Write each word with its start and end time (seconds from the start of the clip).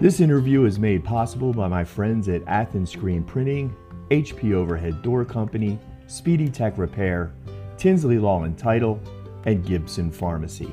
This 0.00 0.20
interview 0.20 0.64
is 0.64 0.78
made 0.78 1.04
possible 1.04 1.52
by 1.52 1.68
my 1.68 1.84
friends 1.84 2.30
at 2.30 2.42
Athens 2.46 2.90
Screen 2.90 3.22
Printing, 3.22 3.76
HP 4.10 4.54
Overhead 4.54 5.02
Door 5.02 5.26
Company, 5.26 5.78
Speedy 6.06 6.48
Tech 6.48 6.78
Repair, 6.78 7.34
Tinsley 7.76 8.18
Law 8.18 8.44
and 8.44 8.56
Title, 8.56 8.98
and 9.44 9.62
Gibson 9.62 10.10
Pharmacy. 10.10 10.72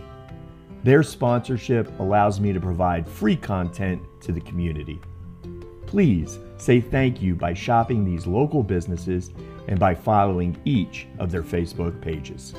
Their 0.86 1.04
sponsorship 1.04 1.92
allows 2.00 2.40
me 2.40 2.54
to 2.54 2.62
provide 2.62 3.06
free 3.06 3.36
content 3.36 4.02
to 4.22 4.32
the 4.32 4.40
community. 4.40 4.98
Please 5.88 6.40
say 6.56 6.80
thank 6.80 7.22
you 7.22 7.36
by 7.36 7.54
shopping 7.54 8.06
these 8.06 8.28
local 8.28 8.64
businesses 8.64 9.32
and 9.68 9.78
by 9.78 9.94
following 9.94 10.56
each 10.64 11.06
of 11.20 11.32
their 11.32 11.44
Facebook 11.44 12.00
pages. 12.00 12.54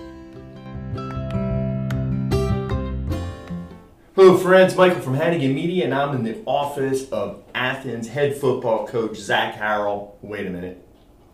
Hello, 4.28 4.38
friends. 4.38 4.76
Michael 4.76 5.00
from 5.00 5.14
Hannigan 5.14 5.54
Media, 5.54 5.86
and 5.86 5.94
I'm 5.94 6.14
in 6.14 6.22
the 6.22 6.36
office 6.44 7.08
of 7.08 7.42
Athens 7.54 8.08
head 8.08 8.36
football 8.36 8.86
coach 8.86 9.16
Zac 9.16 9.54
Harrell. 9.54 10.16
Wait 10.20 10.46
a 10.46 10.50
minute. 10.50 10.86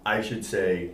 I 0.06 0.22
should 0.22 0.44
say 0.44 0.92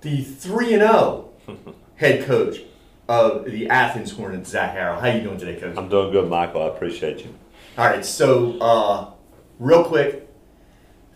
the 0.00 0.22
3 0.22 0.68
0 0.68 1.28
head 1.96 2.24
coach 2.24 2.60
of 3.06 3.44
the 3.44 3.68
Athens 3.68 4.12
Hornets, 4.12 4.48
Zac 4.48 4.74
Harrell. 4.74 4.98
How 4.98 5.08
you 5.08 5.20
doing 5.20 5.36
today, 5.36 5.60
coach? 5.60 5.76
I'm 5.76 5.90
doing 5.90 6.10
good, 6.10 6.30
Michael. 6.30 6.62
I 6.62 6.68
appreciate 6.68 7.18
you. 7.18 7.34
All 7.76 7.84
right, 7.84 8.02
so 8.02 8.58
uh, 8.60 9.10
real 9.58 9.84
quick, 9.84 10.26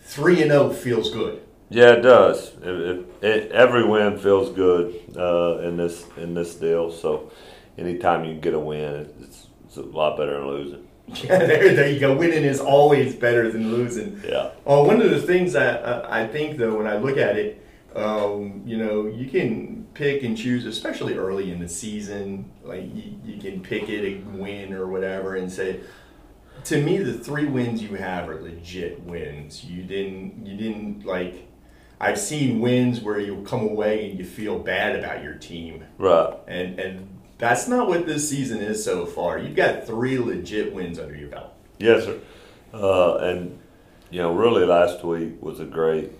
3 0.02 0.36
0 0.36 0.68
feels 0.68 1.10
good. 1.10 1.40
Yeah, 1.70 1.92
it 1.92 2.02
does. 2.02 2.52
It, 2.58 2.66
it, 2.68 3.24
it, 3.24 3.52
every 3.52 3.88
win 3.88 4.18
feels 4.18 4.50
good 4.50 4.94
uh, 5.16 5.60
in 5.60 5.78
this 5.78 6.04
in 6.18 6.34
this 6.34 6.56
deal. 6.56 6.92
So, 6.92 7.32
anytime 7.78 8.26
you 8.26 8.34
get 8.34 8.52
a 8.52 8.60
win, 8.60 9.27
a 9.78 9.82
lot 9.82 10.16
better 10.16 10.38
than 10.38 10.46
losing. 10.48 10.88
Yeah, 11.08 11.38
there, 11.46 11.74
there 11.74 11.88
you 11.88 11.98
go. 12.00 12.14
Winning 12.16 12.44
is 12.44 12.60
always 12.60 13.14
better 13.14 13.50
than 13.50 13.72
losing. 13.72 14.20
Yeah. 14.28 14.50
Uh, 14.66 14.82
one 14.84 15.00
of 15.00 15.10
the 15.10 15.20
things 15.22 15.54
that 15.54 15.82
uh, 15.82 16.06
I 16.08 16.26
think, 16.26 16.58
though, 16.58 16.76
when 16.76 16.86
I 16.86 16.96
look 16.98 17.16
at 17.16 17.36
it, 17.36 17.64
um, 17.96 18.62
you 18.66 18.76
know, 18.76 19.06
you 19.06 19.26
can 19.30 19.86
pick 19.94 20.22
and 20.22 20.36
choose, 20.36 20.66
especially 20.66 21.14
early 21.16 21.50
in 21.50 21.60
the 21.60 21.68
season. 21.68 22.50
Like 22.62 22.82
you, 22.94 23.18
you 23.24 23.40
can 23.40 23.62
pick 23.62 23.88
it 23.88 24.04
a 24.04 24.20
win 24.36 24.74
or 24.74 24.86
whatever, 24.86 25.36
and 25.36 25.50
say, 25.50 25.80
to 26.64 26.82
me, 26.82 26.98
the 26.98 27.14
three 27.14 27.46
wins 27.46 27.82
you 27.82 27.94
have 27.96 28.28
are 28.28 28.40
legit 28.42 29.00
wins. 29.04 29.64
You 29.64 29.82
didn't, 29.84 30.44
you 30.46 30.56
didn't 30.56 31.06
like. 31.06 31.46
I've 32.00 32.18
seen 32.18 32.60
wins 32.60 33.00
where 33.00 33.18
you 33.18 33.42
come 33.42 33.62
away 33.62 34.10
and 34.10 34.18
you 34.18 34.24
feel 34.24 34.58
bad 34.58 34.94
about 34.96 35.22
your 35.24 35.34
team, 35.34 35.84
Right. 35.96 36.32
and 36.46 36.78
and 36.78 37.08
that's 37.38 37.68
not 37.68 37.88
what 37.88 38.06
this 38.06 38.28
season 38.28 38.60
is 38.60 38.84
so 38.84 39.06
far. 39.06 39.38
You've 39.38 39.56
got 39.56 39.86
three 39.86 40.18
legit 40.18 40.74
wins 40.74 40.98
under 40.98 41.16
your 41.16 41.28
belt. 41.28 41.54
Yes, 41.78 42.04
sir. 42.04 42.18
Uh, 42.74 43.16
and 43.18 43.58
you 44.10 44.20
know, 44.20 44.34
really, 44.34 44.66
last 44.66 45.04
week 45.04 45.40
was 45.40 45.60
a 45.60 45.64
great 45.64 46.12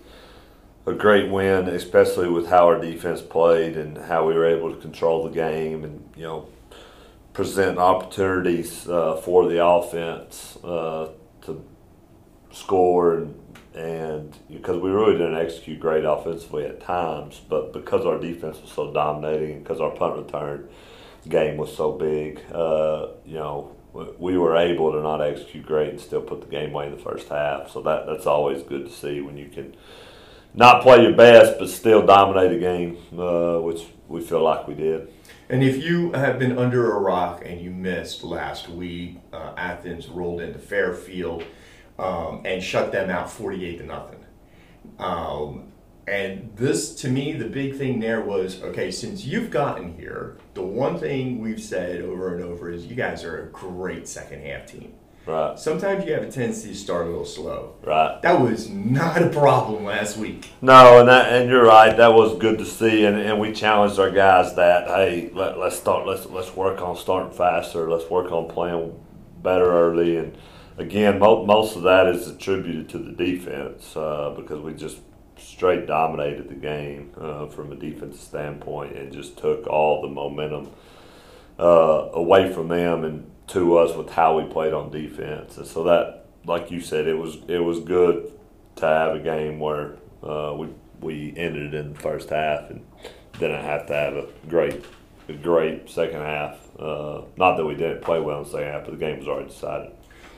a 0.85 0.93
great 0.93 1.29
win, 1.29 1.67
especially 1.67 2.29
with 2.29 2.47
how 2.47 2.65
our 2.65 2.79
defense 2.79 3.21
played 3.21 3.77
and 3.77 3.97
how 3.97 4.27
we 4.27 4.33
were 4.33 4.45
able 4.45 4.73
to 4.73 4.81
control 4.81 5.23
the 5.23 5.29
game 5.29 5.83
and 5.83 6.09
you 6.15 6.23
know 6.23 6.47
present 7.33 7.77
opportunities 7.77 8.87
uh, 8.87 9.15
for 9.17 9.47
the 9.47 9.63
offense 9.63 10.57
uh, 10.63 11.09
to 11.41 11.63
score 12.51 13.15
and 13.15 13.35
and 13.75 14.35
because 14.49 14.81
we 14.81 14.89
really 14.89 15.13
didn't 15.13 15.37
execute 15.37 15.79
great 15.79 16.03
offensively 16.03 16.65
at 16.65 16.81
times, 16.81 17.39
but 17.47 17.71
because 17.71 18.05
our 18.05 18.19
defense 18.19 18.59
was 18.61 18.71
so 18.71 18.91
dominating 18.91 19.59
because 19.59 19.79
our 19.79 19.91
punt 19.91 20.17
return 20.17 20.67
game 21.29 21.57
was 21.57 21.75
so 21.75 21.91
big, 21.93 22.41
uh, 22.51 23.07
you 23.25 23.35
know, 23.35 23.75
we 24.17 24.37
were 24.37 24.55
able 24.55 24.91
to 24.91 25.01
not 25.01 25.21
execute 25.21 25.65
great 25.65 25.89
and 25.89 25.99
still 25.99 26.21
put 26.21 26.41
the 26.41 26.47
game 26.47 26.71
away 26.71 26.87
in 26.87 26.91
the 26.91 27.01
first 27.01 27.27
half. 27.29 27.71
So 27.71 27.81
that 27.81 28.05
that's 28.05 28.25
always 28.25 28.63
good 28.63 28.85
to 28.85 28.91
see 28.91 29.21
when 29.21 29.37
you 29.37 29.49
can 29.49 29.75
not 30.53 30.81
play 30.81 31.01
your 31.03 31.13
best 31.13 31.59
but 31.59 31.69
still 31.69 32.05
dominate 32.05 32.51
a 32.51 32.59
game, 32.59 32.97
uh, 33.17 33.59
which 33.59 33.81
we 34.07 34.21
feel 34.21 34.43
like 34.43 34.67
we 34.67 34.75
did. 34.75 35.11
And 35.49 35.63
if 35.63 35.83
you 35.83 36.11
have 36.11 36.37
been 36.37 36.57
under 36.59 36.91
a 36.91 36.99
rock 36.99 37.41
and 37.43 37.59
you 37.59 37.71
missed 37.71 38.23
last 38.23 38.69
week, 38.69 39.17
uh, 39.33 39.53
Athens 39.57 40.07
rolled 40.07 40.41
into 40.41 40.59
Fairfield 40.59 41.43
um, 41.97 42.43
and 42.45 42.61
shut 42.61 42.91
them 42.91 43.09
out 43.09 43.31
48 43.31 43.79
to 43.79 43.85
nothing. 43.85 44.25
Um, 44.99 45.71
and 46.09 46.49
this, 46.55 46.95
to 46.95 47.09
me, 47.09 47.33
the 47.33 47.45
big 47.45 47.75
thing 47.75 47.99
there 47.99 48.21
was 48.21 48.61
okay, 48.63 48.91
since 48.91 49.23
you've 49.25 49.51
gotten 49.51 49.95
here, 49.97 50.37
the 50.53 50.63
one 50.63 50.97
thing 50.97 51.39
we've 51.39 51.61
said 51.61 52.01
over 52.01 52.35
and 52.35 52.43
over 52.43 52.71
is 52.71 52.85
you 52.85 52.95
guys 52.95 53.23
are 53.23 53.43
a 53.43 53.45
great 53.51 54.07
second 54.07 54.43
half 54.43 54.65
team. 54.65 54.93
Right, 55.25 55.59
Sometimes 55.59 56.05
you 56.05 56.13
have 56.13 56.23
a 56.23 56.31
tendency 56.31 56.69
to 56.69 56.75
start 56.75 57.05
a 57.05 57.09
little 57.09 57.25
slow. 57.25 57.75
right. 57.83 58.19
That 58.23 58.41
was 58.41 58.67
not 58.67 59.21
a 59.21 59.29
problem 59.29 59.83
last 59.83 60.17
week. 60.17 60.49
No, 60.61 60.99
and 61.01 61.07
that, 61.07 61.31
and 61.31 61.47
you're 61.49 61.65
right. 61.65 61.95
That 61.95 62.13
was 62.13 62.35
good 62.39 62.57
to 62.57 62.65
see, 62.65 63.05
and, 63.05 63.15
and 63.15 63.39
we 63.39 63.53
challenged 63.53 63.99
our 63.99 64.09
guys 64.09 64.55
that 64.55 64.87
hey, 64.87 65.29
let, 65.35 65.59
let's 65.59 65.77
start. 65.77 66.07
Let's 66.07 66.25
let's 66.25 66.55
work 66.55 66.81
on 66.81 66.95
starting 66.95 67.31
faster. 67.31 67.91
Let's 67.91 68.09
work 68.09 68.31
on 68.31 68.47
playing 68.47 68.99
better 69.43 69.69
early. 69.71 70.17
And 70.17 70.35
again, 70.79 71.19
mo- 71.19 71.45
most 71.45 71.75
of 71.75 71.83
that 71.83 72.07
is 72.07 72.27
attributed 72.27 72.89
to 72.89 72.97
the 72.97 73.11
defense 73.11 73.95
uh, 73.95 74.33
because 74.35 74.61
we 74.61 74.73
just 74.73 74.97
straight 75.39 75.87
dominated 75.87 76.49
the 76.49 76.55
game 76.55 77.11
uh, 77.19 77.47
from 77.47 77.71
a 77.71 77.75
defensive 77.75 78.21
standpoint 78.21 78.95
and 78.95 79.11
just 79.11 79.37
took 79.37 79.67
all 79.67 80.01
the 80.01 80.07
momentum 80.07 80.71
uh, 81.59 82.09
away 82.13 82.51
from 82.51 82.67
them 82.67 83.03
and 83.03 83.29
to 83.47 83.77
us 83.77 83.95
with 83.95 84.11
how 84.11 84.39
we 84.39 84.51
played 84.51 84.73
on 84.73 84.91
defense. 84.91 85.57
And 85.57 85.65
so 85.67 85.83
that, 85.85 86.25
like 86.45 86.71
you 86.71 86.81
said, 86.81 87.07
it 87.07 87.17
was 87.17 87.37
it 87.47 87.59
was 87.59 87.79
good 87.79 88.31
to 88.77 88.85
have 88.85 89.15
a 89.15 89.19
game 89.19 89.59
where 89.59 89.97
uh, 90.23 90.53
we 90.57 90.67
we 91.01 91.33
ended 91.35 91.73
in 91.73 91.93
the 91.93 91.99
first 91.99 92.29
half 92.29 92.69
and 92.69 92.85
didn't 93.39 93.63
have 93.63 93.87
to 93.87 93.93
have 93.93 94.13
a 94.13 94.27
great 94.47 94.85
a 95.27 95.33
great 95.33 95.89
second 95.89 96.21
half. 96.21 96.57
Uh, 96.79 97.21
not 97.37 97.57
that 97.57 97.65
we 97.65 97.75
didn't 97.75 98.01
play 98.01 98.19
well 98.19 98.39
in 98.39 98.43
the 98.43 98.49
second 98.49 98.67
half, 98.67 98.85
but 98.85 98.91
the 98.91 98.97
game 98.97 99.19
was 99.19 99.27
already 99.27 99.49
decided. 99.49 99.91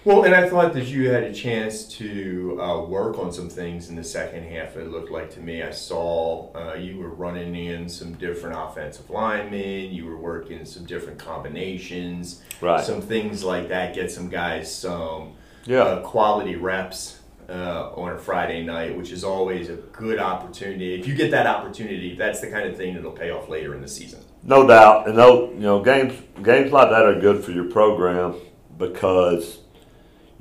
Well, 0.03 0.23
and 0.23 0.34
I 0.34 0.50
thought 0.50 0.73
that 0.73 0.85
you 0.88 1.12
had 1.12 1.23
a 1.23 1.31
chance 1.31 1.84
to 1.97 2.59
uh, 2.59 2.81
work 2.81 3.19
on 3.19 3.31
some 3.31 3.50
things 3.50 3.89
in 3.89 3.95
the 3.95 4.03
second 4.03 4.44
half. 4.45 4.75
It 4.75 4.89
looked 4.89 5.12
like 5.12 5.29
to 5.35 5.39
me, 5.39 5.62
I 5.62 5.69
saw 5.69 6.51
uh, 6.56 6.73
you 6.73 6.97
were 6.97 7.09
running 7.09 7.53
in 7.56 7.88
some 7.88 8.13
different 8.16 8.57
offensive 8.57 9.12
linemen. 9.12 9.91
You 9.91 10.06
were 10.07 10.17
working 10.17 10.66
some 10.66 10.85
different 10.85 11.19
combinations, 11.19 12.41
Right. 12.62 12.84
some 12.84 13.00
things 13.01 13.44
like 13.44 13.67
that. 13.69 13.94
Get 13.94 14.12
some 14.12 14.28
guys 14.28 14.73
some 14.73 15.34
Yeah. 15.66 15.84
uh, 15.84 16.01
quality 16.01 16.56
reps 16.56 17.19
uh, 17.47 17.91
on 17.95 18.13
a 18.13 18.18
Friday 18.18 18.63
night, 18.63 18.97
which 18.97 19.12
is 19.12 19.23
always 19.23 19.69
a 19.69 19.75
good 19.75 20.18
opportunity. 20.18 21.00
If 21.00 21.07
you 21.07 21.13
get 21.13 21.29
that 21.29 21.45
opportunity, 21.45 22.16
that's 22.16 22.39
the 22.39 22.47
kind 22.47 22.68
of 22.68 22.75
thing 22.75 22.95
that'll 22.95 23.12
pay 23.12 23.29
off 23.29 23.50
later 23.50 23.75
in 23.75 23.81
the 23.81 23.88
season. 23.88 24.22
No 24.44 24.66
doubt, 24.66 25.07
and 25.07 25.16
those 25.16 25.53
you 25.53 25.59
know 25.59 25.83
games 25.83 26.13
games 26.41 26.72
like 26.72 26.89
that 26.89 27.06
are 27.06 27.19
good 27.19 27.44
for 27.44 27.51
your 27.51 27.66
program 27.66 28.33
because 28.79 29.59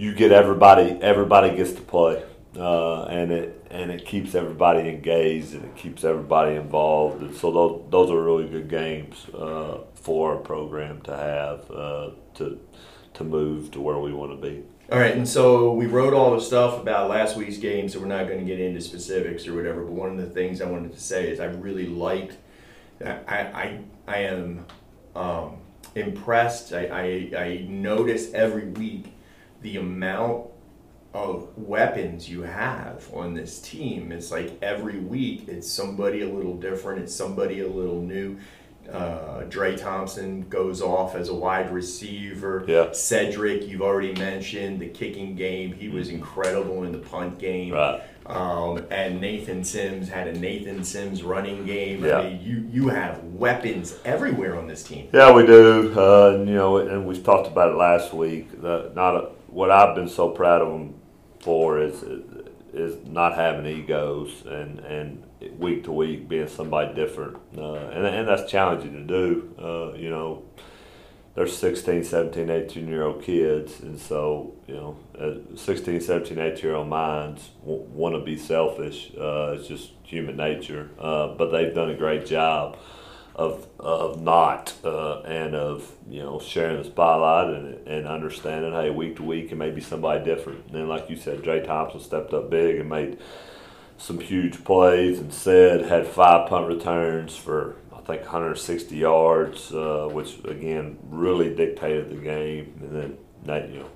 you 0.01 0.15
get 0.15 0.33
everybody 0.33 0.97
everybody 1.03 1.55
gets 1.55 1.73
to 1.73 1.83
play, 1.83 2.23
uh, 2.57 3.05
and 3.05 3.31
it 3.31 3.67
and 3.71 3.91
it 3.91 4.07
keeps 4.07 4.35
everybody 4.35 4.89
engaged 4.89 5.53
and 5.53 5.63
it 5.63 5.77
keeps 5.77 6.05
everybody 6.05 6.57
involved, 6.57 7.21
and 7.21 7.37
so 7.37 7.53
those 7.53 7.83
those 7.91 8.11
are 8.11 8.23
really 8.23 8.49
good 8.49 8.71
games 8.71 9.27
uh, 9.35 9.81
for 9.95 10.33
our 10.33 10.39
program 10.39 11.03
to 11.03 11.15
have 11.15 11.71
uh, 11.71 12.11
to 12.35 12.59
to 13.13 13.25
move 13.25 13.71
to 13.73 13.81
where 13.83 13.99
we 13.99 14.11
want 14.11 14.33
to 14.33 14.49
be. 14.49 14.63
All 14.91 14.99
right, 14.99 15.15
and 15.15 15.29
so 15.29 15.75
we 15.75 15.85
wrote 15.85 16.15
all 16.15 16.35
the 16.35 16.41
stuff 16.41 16.81
about 16.81 17.11
last 17.11 17.37
week's 17.37 17.59
game, 17.59 17.87
so 17.91 18.01
we're 18.01 18.07
not 18.07 18.27
going 18.27 18.41
to 18.41 18.47
get 18.47 18.59
into 18.59 18.81
specifics 18.81 19.47
or 19.47 19.55
whatever. 19.55 19.85
But 19.85 19.93
one 19.93 20.11
of 20.11 20.17
the 20.17 20.31
things 20.31 20.63
I 20.63 20.65
wanted 20.65 20.95
to 20.95 21.01
say 21.01 21.31
is 21.31 21.41
I 21.41 21.45
really 21.45 21.87
liked. 21.87 22.39
I 23.05 23.13
I 23.37 23.81
I 24.09 24.17
am 24.21 24.65
um, 25.15 25.59
impressed. 25.95 26.73
I, 26.73 26.87
I 26.87 27.39
I 27.39 27.67
notice 27.69 28.33
every 28.33 28.69
week 28.69 29.13
the 29.63 29.77
amount 29.77 30.47
of 31.13 31.49
weapons 31.57 32.29
you 32.29 32.43
have 32.43 33.09
on 33.13 33.35
this 33.35 33.61
team. 33.61 34.13
It's 34.13 34.31
like 34.31 34.57
every 34.63 34.99
week 34.99 35.49
it's 35.49 35.71
somebody 35.71 36.23
a 36.23 36.29
little 36.29 36.57
different. 36.57 37.03
It's 37.03 37.15
somebody 37.15 37.61
a 37.61 37.69
little 37.69 38.01
new. 38.01 38.39
Uh, 38.93 39.45
Dre 39.45 39.77
Thompson 39.77 40.49
goes 40.49 40.83
off 40.83 41.15
as 41.15 41.29
a 41.29 41.35
wide 41.35 41.73
receiver. 41.73 42.65
Yeah. 42.67 42.93
Cedric, 42.93 43.67
you've 43.67 43.83
already 43.83 44.13
mentioned 44.15 44.81
the 44.81 44.89
kicking 44.89 45.35
game. 45.37 45.73
He 45.73 45.89
was 45.89 46.09
incredible 46.09 46.85
in 46.85 46.93
the 46.93 46.99
punt 46.99 47.39
game. 47.39 47.73
Right. 47.73 48.03
Um, 48.27 48.87
and 48.91 49.21
Nathan 49.21 49.65
Sims 49.65 50.09
had 50.09 50.29
a 50.29 50.39
Nathan 50.39 50.85
Sims 50.85 51.23
running 51.23 51.67
game. 51.67 52.05
Yeah. 52.05 52.19
I 52.19 52.31
mean, 52.31 52.41
you 52.43 52.69
you 52.71 52.89
have 52.89 53.25
weapons 53.25 53.99
everywhere 54.05 54.57
on 54.57 54.69
this 54.69 54.83
team. 54.83 55.09
Yeah, 55.13 55.33
we 55.33 55.47
do. 55.47 55.93
Uh, 55.97 56.35
and, 56.35 56.49
you 56.49 56.55
know, 56.55 56.77
and 56.77 57.07
we 57.07 57.21
talked 57.21 57.49
about 57.49 57.71
it 57.71 57.77
last 57.77 58.13
week. 58.13 58.61
The, 58.61 58.93
not 58.95 59.17
a, 59.17 59.21
what 59.49 59.71
I've 59.71 59.97
been 59.97 60.09
so 60.09 60.31
proud 60.31 60.63
of 60.63 60.69
them 60.69 60.95
for 61.41 61.81
is 61.81 62.05
is 62.73 63.05
not 63.07 63.35
having 63.35 63.67
egos 63.67 64.45
and 64.47 64.79
and 64.81 65.25
week 65.59 65.85
to 65.85 65.93
week 65.93 66.29
being 66.29 66.49
somebody 66.49 66.95
different. 66.95 67.39
Uh, 67.57 67.75
and 67.75 68.07
and 68.07 68.29
that's 68.29 68.51
challenging 68.51 68.93
to 68.93 69.03
do. 69.03 69.55
Uh, 69.59 69.97
you 69.97 70.11
know, 70.11 70.45
they're 71.35 71.47
16, 71.47 72.05
17, 72.05 72.51
18 72.51 72.89
year 72.89 73.05
old 73.05 73.23
kids. 73.23 73.81
And 73.81 73.99
so, 73.99 74.55
you 74.67 74.75
know, 74.75 74.97
uh, 75.19 75.57
16, 75.57 76.01
17, 76.01 76.39
18 76.39 76.63
year 76.63 76.75
old 76.75 76.89
minds 76.89 77.51
w- 77.61 77.83
want 77.83 78.15
to 78.15 78.21
be 78.21 78.37
selfish. 78.37 79.13
Uh, 79.19 79.55
it's 79.57 79.69
just 79.69 79.93
human 80.03 80.37
nature. 80.37 80.91
Uh, 80.99 81.29
but 81.29 81.51
they've 81.51 81.75
done 81.75 81.91
a 81.91 81.95
great 81.95 82.27
job 82.27 82.77
of, 83.37 83.67
of 83.79 84.21
not 84.21 84.75
uh, 84.85 85.21
and 85.21 85.55
of, 85.55 85.91
you 86.09 86.21
know, 86.21 86.41
sharing 86.41 86.77
the 86.79 86.85
spotlight 86.85 87.55
and, 87.55 87.87
and 87.87 88.07
understanding, 88.09 88.73
hey, 88.73 88.91
week 88.91 89.17
to 89.17 89.23
week, 89.23 89.53
it 89.53 89.55
may 89.55 89.71
be 89.71 89.81
somebody 89.81 90.25
different. 90.25 90.67
And 90.67 90.75
then, 90.75 90.89
like 90.89 91.09
you 91.09 91.17
said, 91.17 91.43
Dre 91.43 91.65
Thompson 91.65 92.01
stepped 92.01 92.35
up 92.35 92.51
big 92.51 92.81
and 92.81 92.89
made 92.89 93.19
some 94.01 94.19
huge 94.19 94.65
plays 94.65 95.19
and 95.19 95.33
said 95.33 95.85
had 95.85 96.07
five 96.07 96.49
punt 96.49 96.67
returns 96.67 97.37
for 97.37 97.77
I 97.95 98.01
think 98.01 98.23
160 98.23 98.97
yards, 98.97 99.73
uh, 99.73 100.09
which 100.11 100.39
again 100.45 100.99
really 101.11 101.55
dictated 101.55 102.09
the 102.09 102.17
game. 102.17 102.81
And 102.81 102.97
then 102.97 103.19
Nate, 103.45 103.71
you 103.71 103.81
know, 103.81 103.91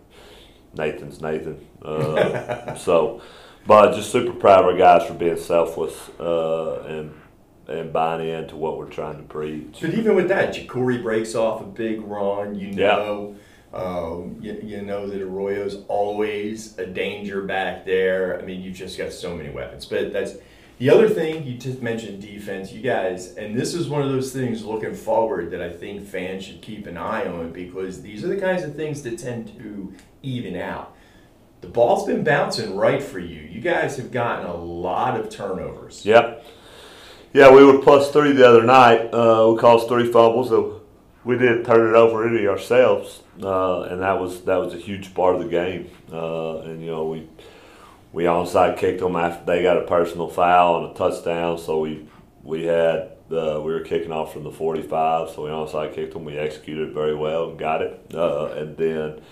Nathan's 0.74 1.22
Nathan. 1.22 1.66
Uh, 1.82 2.74
so, 2.76 3.22
but 3.66 3.94
just 3.94 4.12
super 4.12 4.34
proud 4.34 4.60
of 4.60 4.66
our 4.66 4.76
guys 4.76 5.08
for 5.08 5.14
being 5.14 5.38
selfless 5.38 6.10
uh, 6.20 6.82
and 6.82 7.14
and 7.66 7.90
buying 7.90 8.28
into 8.28 8.56
what 8.56 8.76
we're 8.76 8.90
trying 8.90 9.16
to 9.16 9.22
preach. 9.22 9.78
But 9.80 9.94
even 9.94 10.14
with 10.14 10.28
that, 10.28 10.54
Ja'Cory 10.54 11.02
breaks 11.02 11.34
off 11.34 11.62
a 11.62 11.66
big 11.66 12.02
run. 12.02 12.54
You 12.54 12.68
Yeah. 12.68 13.32
Um, 13.74 14.36
you, 14.40 14.60
you 14.62 14.82
know 14.82 15.08
that 15.08 15.20
Arroyo's 15.20 15.84
always 15.88 16.78
a 16.78 16.86
danger 16.86 17.42
back 17.42 17.84
there. 17.84 18.40
I 18.40 18.44
mean, 18.44 18.62
you've 18.62 18.76
just 18.76 18.96
got 18.96 19.12
so 19.12 19.36
many 19.36 19.50
weapons. 19.50 19.84
But 19.84 20.12
that's 20.12 20.34
the 20.78 20.90
other 20.90 21.08
thing 21.08 21.44
you 21.44 21.58
just 21.58 21.82
mentioned 21.82 22.22
defense. 22.22 22.72
You 22.72 22.82
guys, 22.82 23.34
and 23.34 23.58
this 23.58 23.74
is 23.74 23.88
one 23.88 24.02
of 24.02 24.10
those 24.10 24.32
things 24.32 24.64
looking 24.64 24.94
forward 24.94 25.50
that 25.50 25.60
I 25.60 25.70
think 25.70 26.06
fans 26.06 26.44
should 26.44 26.62
keep 26.62 26.86
an 26.86 26.96
eye 26.96 27.26
on 27.26 27.52
because 27.52 28.00
these 28.00 28.22
are 28.24 28.28
the 28.28 28.40
kinds 28.40 28.62
of 28.62 28.76
things 28.76 29.02
that 29.02 29.18
tend 29.18 29.48
to 29.58 29.92
even 30.22 30.56
out. 30.56 30.94
The 31.60 31.68
ball's 31.68 32.06
been 32.06 32.22
bouncing 32.22 32.76
right 32.76 33.02
for 33.02 33.18
you. 33.18 33.40
You 33.40 33.60
guys 33.60 33.96
have 33.96 34.12
gotten 34.12 34.46
a 34.46 34.54
lot 34.54 35.18
of 35.18 35.30
turnovers. 35.30 36.04
Yep. 36.04 36.44
Yeah, 37.32 37.50
we 37.50 37.64
were 37.64 37.78
plus 37.78 38.12
three 38.12 38.30
the 38.30 38.48
other 38.48 38.62
night. 38.62 39.12
Uh, 39.12 39.50
we 39.52 39.58
caused 39.58 39.88
three 39.88 40.12
fumbles, 40.12 40.50
so 40.50 40.82
we 41.24 41.38
didn't 41.38 41.64
turn 41.64 41.88
it 41.88 41.96
over 41.96 42.28
really 42.28 42.46
ourselves, 42.46 43.22
uh, 43.42 43.82
and 43.82 44.02
that 44.02 44.20
was 44.20 44.42
that 44.42 44.56
was 44.56 44.74
a 44.74 44.78
huge 44.78 45.14
part 45.14 45.34
of 45.34 45.42
the 45.42 45.48
game. 45.48 45.90
Uh, 46.12 46.58
and 46.60 46.80
you 46.82 46.90
know 46.90 47.06
we 47.06 47.28
we 48.12 48.24
onside 48.24 48.76
kicked 48.76 49.00
them 49.00 49.16
after 49.16 49.44
they 49.46 49.62
got 49.62 49.78
a 49.78 49.86
personal 49.86 50.28
foul 50.28 50.84
and 50.84 50.94
a 50.94 50.98
touchdown, 50.98 51.58
so 51.58 51.80
we 51.80 52.06
we 52.42 52.64
had 52.64 53.10
we 53.30 53.36
were 53.38 53.80
kicking 53.80 54.12
off 54.12 54.32
from 54.32 54.44
the 54.44 54.50
45, 54.50 55.30
so 55.30 55.44
we 55.44 55.50
onside 55.50 55.94
kicked 55.94 56.12
them. 56.12 56.24
We 56.24 56.36
executed 56.36 56.92
very 56.92 57.16
well 57.16 57.50
and 57.50 57.58
got 57.58 57.82
it, 57.82 58.00
uh, 58.14 58.52
and 58.52 58.76
then 58.76 59.22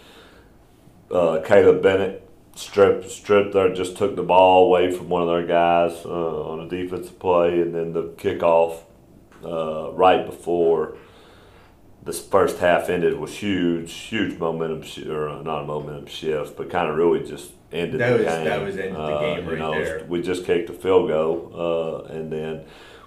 uh, 1.10 1.42
Caleb 1.44 1.82
Bennett 1.82 2.28
stripped 2.56 3.10
stripped 3.10 3.52
there, 3.52 3.72
just 3.72 3.98
took 3.98 4.16
the 4.16 4.22
ball 4.22 4.66
away 4.66 4.90
from 4.90 5.10
one 5.10 5.22
of 5.22 5.28
their 5.28 5.46
guys 5.46 6.04
uh, 6.06 6.50
on 6.50 6.60
a 6.60 6.68
defensive 6.68 7.18
play, 7.18 7.60
and 7.60 7.74
then 7.74 7.92
the 7.92 8.04
kickoff 8.16 8.78
right 9.94 10.24
before 10.24 10.96
this 12.04 12.20
first 12.26 12.58
half 12.58 12.88
ended 12.88 13.18
was 13.18 13.32
huge, 13.36 13.92
huge 13.92 14.38
momentum 14.38 14.82
sh- 14.82 15.06
or 15.06 15.42
not 15.42 15.62
a 15.62 15.66
momentum 15.66 16.06
shift, 16.06 16.56
but 16.56 16.68
kind 16.70 16.90
of 16.90 16.96
really 16.96 17.20
just 17.24 17.52
ended 17.72 18.00
That 18.00 18.18
the 18.18 18.24
was- 18.24 18.34
game. 18.34 18.44
that 18.44 18.62
was 18.64 18.76
ended 18.76 18.94
the 18.96 19.00
Uh, 19.00 19.20
game 19.36 19.48
right 19.48 19.58
know, 19.58 19.70
there. 19.72 20.04
We 20.08 20.20
just 20.22 20.44
kicked 20.44 20.68
a 20.70 20.72
field 20.72 21.08
goal, 21.08 21.52
uh, 22.08 22.12
and 22.12 22.32
then 22.32 22.62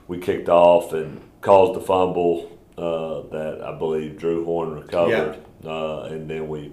we 0.08 0.18
kicked 0.20 0.50
off 0.50 0.94
and 0.94 1.20
caused 1.42 1.74
the 1.76 1.82
fumble 1.82 2.52
uh, 2.78 3.22
that 3.32 3.62
I 3.64 3.78
believe 3.78 4.18
Drew 4.18 4.44
Horn 4.46 4.74
recovered, 4.76 5.38
uh, 5.66 6.02
and 6.12 6.30
then 6.30 6.48
we 6.50 6.72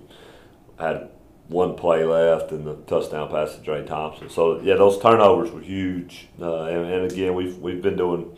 had 0.79 1.09
one 1.49 1.75
play 1.75 2.05
left 2.05 2.51
and 2.51 2.65
the 2.67 2.75
touchdown 2.87 3.29
pass 3.31 3.55
to 3.57 3.61
Dre 3.63 3.85
Thompson. 3.85 4.29
So 4.31 4.61
yeah, 4.63 4.75
those 4.77 4.99
turnovers 4.99 5.51
were 5.53 5.61
huge. 5.61 6.29
Uh, 6.41 6.63
and, 6.65 6.87
and 6.87 7.13
again, 7.13 7.35
we've 7.35 7.59
we've 7.59 7.83
been 7.83 7.97
doing, 7.97 8.37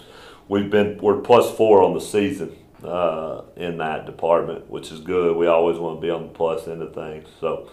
we've 0.49 0.69
been 0.71 0.99
we're 1.01 1.19
plus 1.21 1.51
four 1.57 1.83
on 1.83 1.95
the 1.95 2.01
season 2.01 2.55
uh, 2.85 3.45
in 3.57 3.79
that 3.79 4.07
department, 4.07 4.71
which 4.71 4.93
is 4.93 5.01
good. 5.01 5.37
We 5.37 5.47
always 5.47 5.79
want 5.79 5.99
to 5.99 6.01
be 6.01 6.11
on 6.11 6.23
the 6.23 6.33
plus 6.33 6.69
end 6.69 6.83
of 6.83 6.95
things. 6.95 7.29
So 7.41 7.71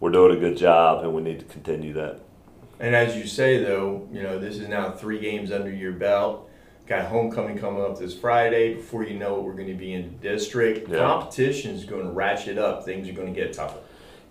we're 0.00 0.10
doing 0.10 0.36
a 0.36 0.40
good 0.40 0.56
job, 0.56 1.04
and 1.04 1.14
we 1.14 1.22
need 1.22 1.38
to 1.40 1.44
continue 1.46 1.92
that. 1.94 2.20
And 2.80 2.94
as 2.94 3.16
you 3.16 3.26
say, 3.26 3.62
though, 3.62 4.08
you 4.12 4.22
know, 4.22 4.38
this 4.38 4.58
is 4.58 4.68
now 4.68 4.92
three 4.92 5.18
games 5.18 5.50
under 5.50 5.70
your 5.70 5.92
belt. 5.92 6.48
Got 6.86 7.06
homecoming 7.06 7.58
coming 7.58 7.82
up 7.82 7.98
this 7.98 8.14
Friday. 8.14 8.74
Before 8.74 9.04
you 9.04 9.18
know 9.18 9.38
it, 9.38 9.42
we're 9.42 9.54
going 9.54 9.68
to 9.68 9.74
be 9.74 9.92
in 9.92 10.02
the 10.02 10.28
district. 10.28 10.88
Yeah. 10.88 10.98
Competition 10.98 11.74
is 11.74 11.84
going 11.84 12.04
to 12.04 12.10
ratchet 12.10 12.56
up. 12.56 12.84
Things 12.84 13.08
are 13.08 13.12
going 13.12 13.32
to 13.32 13.38
get 13.38 13.52
tougher. 13.52 13.80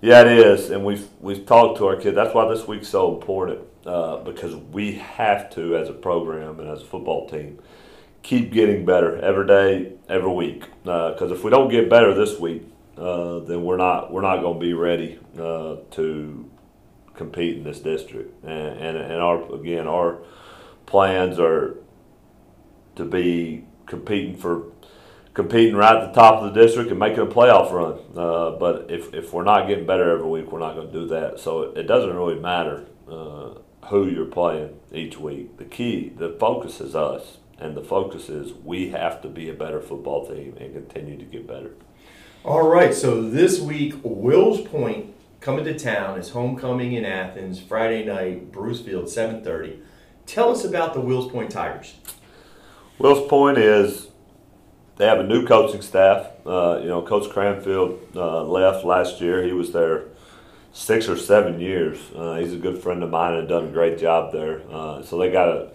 Yeah, 0.01 0.21
it 0.21 0.27
is, 0.27 0.69
and 0.69 0.85
we've 0.85 1.07
we've 1.19 1.45
talked 1.45 1.79
to 1.79 1.87
our 1.87 1.95
kids. 1.95 2.15
That's 2.15 2.33
why 2.33 2.47
this 2.47 2.67
week's 2.67 2.87
so 2.87 3.15
important 3.15 3.61
uh, 3.85 4.17
because 4.17 4.55
we 4.55 4.93
have 4.93 5.49
to, 5.51 5.75
as 5.75 5.89
a 5.89 5.93
program 5.93 6.59
and 6.59 6.69
as 6.69 6.81
a 6.81 6.85
football 6.85 7.27
team, 7.27 7.59
keep 8.23 8.51
getting 8.51 8.85
better 8.85 9.17
every 9.17 9.47
day, 9.47 9.93
every 10.09 10.31
week. 10.31 10.63
Because 10.83 11.31
if 11.31 11.43
we 11.43 11.51
don't 11.51 11.69
get 11.69 11.89
better 11.89 12.13
this 12.13 12.39
week, 12.39 12.63
uh, 12.97 13.39
then 13.39 13.63
we're 13.63 13.77
not 13.77 14.11
we're 14.11 14.21
not 14.21 14.41
going 14.41 14.59
to 14.59 14.65
be 14.65 14.73
ready 14.73 15.19
uh, 15.39 15.77
to 15.91 16.49
compete 17.13 17.57
in 17.57 17.63
this 17.63 17.79
district. 17.79 18.43
And, 18.43 18.79
and 18.79 18.97
and 18.97 19.21
our 19.21 19.53
again 19.53 19.87
our 19.87 20.19
plans 20.85 21.39
are 21.39 21.77
to 22.95 23.05
be 23.05 23.65
competing 23.85 24.35
for 24.35 24.71
competing 25.37 25.75
right 25.75 25.95
at 25.95 26.11
the 26.11 26.19
top 26.19 26.41
of 26.41 26.51
the 26.51 26.59
district 26.59 26.89
and 26.89 26.97
making 26.99 27.19
a 27.19 27.25
playoff 27.27 27.71
run. 27.71 27.99
Uh, 28.15 28.57
but 28.57 28.89
if, 28.89 29.13
if 29.13 29.31
we're 29.31 29.43
not 29.43 29.67
getting 29.67 29.85
better 29.85 30.09
every 30.09 30.27
week, 30.27 30.51
we're 30.51 30.57
not 30.57 30.73
going 30.73 30.87
to 30.87 30.93
do 30.93 31.05
that. 31.05 31.39
So 31.39 31.61
it, 31.61 31.77
it 31.77 31.83
doesn't 31.83 32.11
really 32.11 32.39
matter 32.39 32.87
uh, 33.07 33.51
who 33.89 34.07
you're 34.07 34.25
playing 34.25 34.79
each 34.91 35.19
week. 35.19 35.57
The 35.57 35.65
key, 35.65 36.09
the 36.09 36.35
focus 36.39 36.81
is 36.81 36.95
us, 36.95 37.37
and 37.59 37.75
the 37.75 37.83
focus 37.83 38.29
is 38.29 38.53
we 38.53 38.89
have 38.89 39.21
to 39.21 39.27
be 39.27 39.49
a 39.49 39.53
better 39.53 39.81
football 39.81 40.27
team 40.27 40.55
and 40.59 40.73
continue 40.73 41.17
to 41.17 41.25
get 41.25 41.47
better. 41.47 41.71
All 42.43 42.67
right. 42.67 42.93
So 42.93 43.27
this 43.29 43.59
week, 43.59 43.95
Wills 44.03 44.61
Point 44.61 45.13
coming 45.39 45.65
to 45.65 45.77
town. 45.77 46.19
is 46.19 46.29
homecoming 46.29 46.93
in 46.93 47.05
Athens 47.05 47.59
Friday 47.59 48.05
night, 48.05 48.51
Bruce 48.51 48.81
Field, 48.81 49.09
seven 49.09 49.43
thirty. 49.43 49.79
Tell 50.25 50.51
us 50.51 50.63
about 50.63 50.93
the 50.93 50.99
Wills 50.99 51.31
Point 51.31 51.51
Tigers. 51.51 51.95
Will's 52.99 53.27
point 53.29 53.57
is 53.57 54.07
they 54.97 55.05
have 55.05 55.19
a 55.19 55.23
new 55.23 55.45
coaching 55.45 55.81
staff. 55.81 56.27
Uh, 56.45 56.79
you 56.81 56.87
know, 56.87 57.01
Coach 57.01 57.29
Cranfield 57.29 57.99
uh, 58.15 58.43
left 58.43 58.83
last 58.83 59.21
year. 59.21 59.43
He 59.43 59.53
was 59.53 59.71
there 59.71 60.05
six 60.73 61.07
or 61.07 61.15
seven 61.15 61.59
years. 61.59 61.99
Uh, 62.15 62.35
he's 62.35 62.53
a 62.53 62.57
good 62.57 62.81
friend 62.81 63.03
of 63.03 63.09
mine 63.09 63.35
and 63.35 63.47
done 63.47 63.65
a 63.65 63.71
great 63.71 63.97
job 63.97 64.31
there. 64.33 64.63
Uh, 64.71 65.01
so 65.01 65.17
they 65.17 65.31
got 65.31 65.47
a 65.47 65.69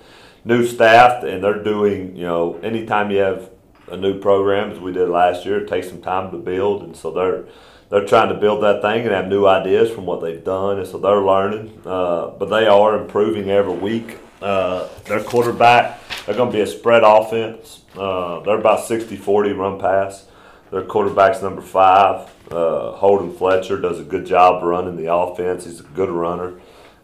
new 0.44 0.66
staff, 0.66 1.22
and 1.24 1.42
they're 1.42 1.62
doing. 1.62 2.16
You 2.16 2.24
know, 2.24 2.60
anytime 2.62 3.10
you 3.10 3.18
have 3.18 3.50
a 3.90 3.96
new 3.96 4.20
program, 4.20 4.70
as 4.70 4.80
we 4.80 4.92
did 4.92 5.08
last 5.08 5.44
year, 5.44 5.62
it 5.62 5.68
takes 5.68 5.88
some 5.88 6.00
time 6.00 6.30
to 6.30 6.38
build, 6.38 6.82
and 6.82 6.96
so 6.96 7.10
they're 7.10 7.44
they're 7.90 8.06
trying 8.06 8.30
to 8.30 8.34
build 8.34 8.62
that 8.62 8.80
thing 8.80 9.02
and 9.02 9.10
have 9.10 9.28
new 9.28 9.46
ideas 9.46 9.90
from 9.90 10.06
what 10.06 10.22
they've 10.22 10.42
done, 10.42 10.78
and 10.78 10.88
so 10.88 10.98
they're 10.98 11.20
learning. 11.20 11.78
Uh, 11.84 12.28
but 12.38 12.46
they 12.46 12.66
are 12.66 13.00
improving 13.00 13.50
every 13.50 13.74
week. 13.74 14.18
Uh, 14.40 14.88
their 15.04 15.22
quarterback, 15.22 16.00
they're 16.24 16.34
going 16.34 16.50
to 16.50 16.56
be 16.56 16.62
a 16.62 16.66
spread 16.66 17.02
offense. 17.04 17.82
Uh, 17.94 18.40
they're 18.40 18.58
about 18.58 18.80
60-40 18.80 19.56
run 19.56 19.78
pass. 19.78 20.26
Their 20.70 20.82
quarterback's 20.82 21.42
number 21.42 21.60
five. 21.60 22.30
Uh, 22.50 22.92
Holden 22.92 23.36
Fletcher 23.36 23.78
does 23.78 24.00
a 24.00 24.04
good 24.04 24.24
job 24.24 24.62
running 24.62 24.96
the 24.96 25.14
offense. 25.14 25.66
He's 25.66 25.80
a 25.80 25.84
good 25.84 26.08
runner, 26.08 26.60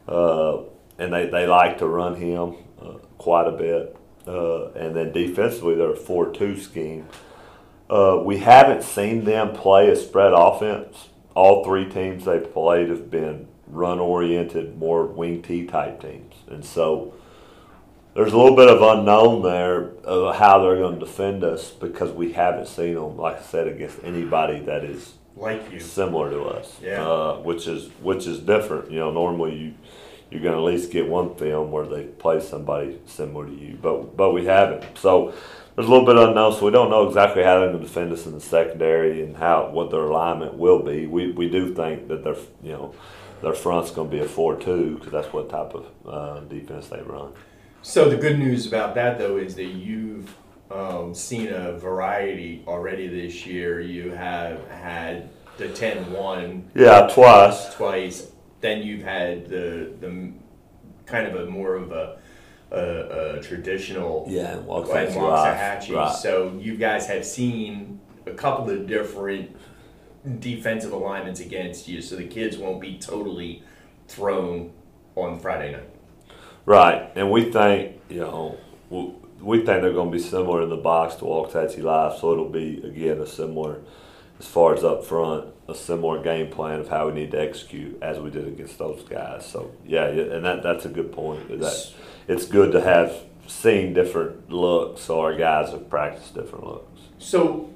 uh, 0.08 0.62
and 0.98 1.12
they, 1.12 1.26
they 1.26 1.46
like 1.46 1.78
to 1.78 1.86
run 1.86 2.16
him 2.16 2.56
quite 3.18 3.46
a 3.48 3.52
bit. 3.52 3.96
Uh, 4.26 4.70
and 4.72 4.94
then 4.94 5.12
defensively, 5.12 5.74
they're 5.74 5.92
a 5.92 5.96
four-two 5.96 6.56
scheme. 6.60 7.06
Uh, 7.88 8.20
we 8.22 8.38
haven't 8.38 8.82
seen 8.82 9.24
them 9.24 9.52
play 9.54 9.88
a 9.90 9.96
spread 9.96 10.32
offense. 10.34 11.08
All 11.34 11.64
three 11.64 11.88
teams 11.88 12.24
they've 12.26 12.52
played 12.52 12.88
have 12.90 13.10
been 13.10 13.48
run 13.66 13.98
oriented, 13.98 14.76
more 14.78 15.06
wing 15.06 15.40
T 15.42 15.64
type 15.66 16.00
teams. 16.02 16.34
And 16.48 16.64
so 16.64 17.14
there's 18.14 18.32
a 18.32 18.36
little 18.36 18.56
bit 18.56 18.68
of 18.68 18.82
unknown 18.82 19.42
there 19.42 19.90
of 20.04 20.36
how 20.36 20.58
they're 20.62 20.76
going 20.76 20.98
to 20.98 21.00
defend 21.06 21.44
us 21.44 21.70
because 21.70 22.10
we 22.12 22.32
haven't 22.32 22.68
seen 22.68 22.94
them, 22.94 23.16
like 23.16 23.38
I 23.38 23.42
said, 23.42 23.68
against 23.68 23.98
anybody 24.04 24.60
that 24.60 24.84
is 24.84 25.14
Like 25.36 25.70
you. 25.72 25.80
similar 25.80 26.28
to 26.30 26.42
us. 26.42 26.76
Yeah. 26.82 27.06
Uh, 27.06 27.36
which 27.38 27.66
is 27.66 27.88
which 28.02 28.26
is 28.26 28.40
different. 28.40 28.90
You 28.90 28.98
know, 28.98 29.10
normally 29.12 29.54
you 29.56 29.74
you're 30.30 30.42
going 30.42 30.54
to 30.54 30.58
at 30.58 30.64
least 30.64 30.90
get 30.90 31.08
one 31.08 31.34
film 31.36 31.70
where 31.70 31.86
they 31.86 32.04
play 32.04 32.40
somebody 32.40 32.98
similar 33.06 33.46
to 33.46 33.52
you, 33.54 33.78
but 33.80 34.16
but 34.16 34.32
we 34.32 34.44
haven't. 34.44 34.84
So 34.98 35.32
there's 35.74 35.86
a 35.88 35.90
little 35.90 36.06
bit 36.06 36.16
unknown, 36.16 36.52
so 36.54 36.64
we 36.66 36.70
don't 36.72 36.90
know 36.90 37.06
exactly 37.08 37.42
how 37.42 37.58
they're 37.60 37.68
going 37.68 37.80
to 37.80 37.86
defend 37.86 38.12
us 38.12 38.26
in 38.26 38.32
the 38.32 38.40
secondary 38.40 39.22
and 39.22 39.36
how 39.36 39.70
what 39.70 39.90
their 39.90 40.00
alignment 40.00 40.54
will 40.54 40.80
be. 40.82 41.06
We 41.06 41.32
we 41.32 41.48
do 41.48 41.74
think 41.74 42.08
that 42.08 42.24
their 42.24 42.36
you 42.62 42.72
know 42.72 42.94
their 43.42 43.54
front's 43.54 43.90
going 43.90 44.10
to 44.10 44.16
be 44.16 44.22
a 44.22 44.28
four-two 44.28 44.96
because 44.96 45.12
that's 45.12 45.32
what 45.32 45.48
type 45.48 45.72
of 45.74 45.86
uh, 46.06 46.40
defense 46.40 46.88
they 46.88 47.00
run. 47.02 47.32
So 47.82 48.08
the 48.08 48.16
good 48.16 48.38
news 48.38 48.66
about 48.66 48.94
that 48.96 49.18
though 49.18 49.36
is 49.38 49.54
that 49.54 49.64
you've 49.66 50.34
um, 50.70 51.14
seen 51.14 51.48
a 51.48 51.72
variety 51.78 52.64
already 52.66 53.06
this 53.06 53.46
year. 53.46 53.80
You 53.80 54.10
have 54.10 54.68
had 54.68 55.30
the 55.56 55.66
10-1 55.68 56.62
Yeah, 56.74 57.08
twice. 57.12 57.74
twice. 57.74 58.30
Then 58.60 58.82
you've 58.82 59.02
had 59.02 59.48
the 59.48 59.92
the 60.00 60.32
kind 61.06 61.26
of 61.26 61.34
a 61.36 61.50
more 61.50 61.74
of 61.74 61.92
a 61.92 62.18
a, 62.70 63.36
a 63.36 63.42
traditional 63.42 64.26
Yeah, 64.28 64.56
Waxahachie 64.56 65.16
Life. 65.16 65.90
Right. 65.90 66.14
So 66.14 66.58
you 66.58 66.76
guys 66.76 67.06
have 67.06 67.24
seen 67.24 68.00
a 68.26 68.32
couple 68.32 68.70
of 68.70 68.86
different 68.86 69.56
defensive 70.40 70.92
alignments 70.92 71.40
against 71.40 71.88
you, 71.88 72.02
so 72.02 72.16
the 72.16 72.26
kids 72.26 72.58
won't 72.58 72.80
be 72.80 72.98
totally 72.98 73.62
thrown 74.06 74.72
on 75.14 75.38
Friday 75.38 75.72
night. 75.72 75.88
Right, 76.66 77.10
and 77.14 77.30
we 77.30 77.50
think 77.50 78.00
you 78.10 78.20
know 78.20 78.58
we, 78.90 79.12
we 79.40 79.56
think 79.58 79.82
they're 79.82 79.92
going 79.92 80.10
to 80.10 80.16
be 80.16 80.22
similar 80.22 80.62
in 80.62 80.68
the 80.68 80.76
box 80.76 81.14
to 81.16 81.24
Waxahachie 81.24 81.82
Life, 81.82 82.20
so 82.20 82.32
it'll 82.32 82.50
be 82.50 82.82
again 82.84 83.20
a 83.20 83.26
similar 83.26 83.80
as 84.38 84.46
far 84.46 84.74
as 84.74 84.84
up 84.84 85.04
front, 85.04 85.52
a 85.68 85.74
similar 85.74 86.22
game 86.22 86.50
plan 86.50 86.80
of 86.80 86.88
how 86.88 87.08
we 87.08 87.14
need 87.14 87.30
to 87.32 87.40
execute 87.40 88.00
as 88.02 88.18
we 88.18 88.30
did 88.30 88.46
against 88.46 88.78
those 88.78 89.02
guys. 89.02 89.44
So 89.46 89.72
yeah, 89.84 90.10
yeah, 90.10 90.34
and 90.34 90.44
that 90.44 90.62
that's 90.62 90.84
a 90.84 90.88
good 90.88 91.12
point. 91.12 91.48
That 91.60 91.92
it's 92.28 92.46
good 92.46 92.72
to 92.72 92.80
have 92.80 93.14
seen 93.46 93.94
different 93.94 94.50
looks, 94.50 95.02
so 95.02 95.20
our 95.20 95.34
guys 95.34 95.70
have 95.70 95.90
practiced 95.90 96.34
different 96.34 96.66
looks. 96.66 97.00
So, 97.18 97.70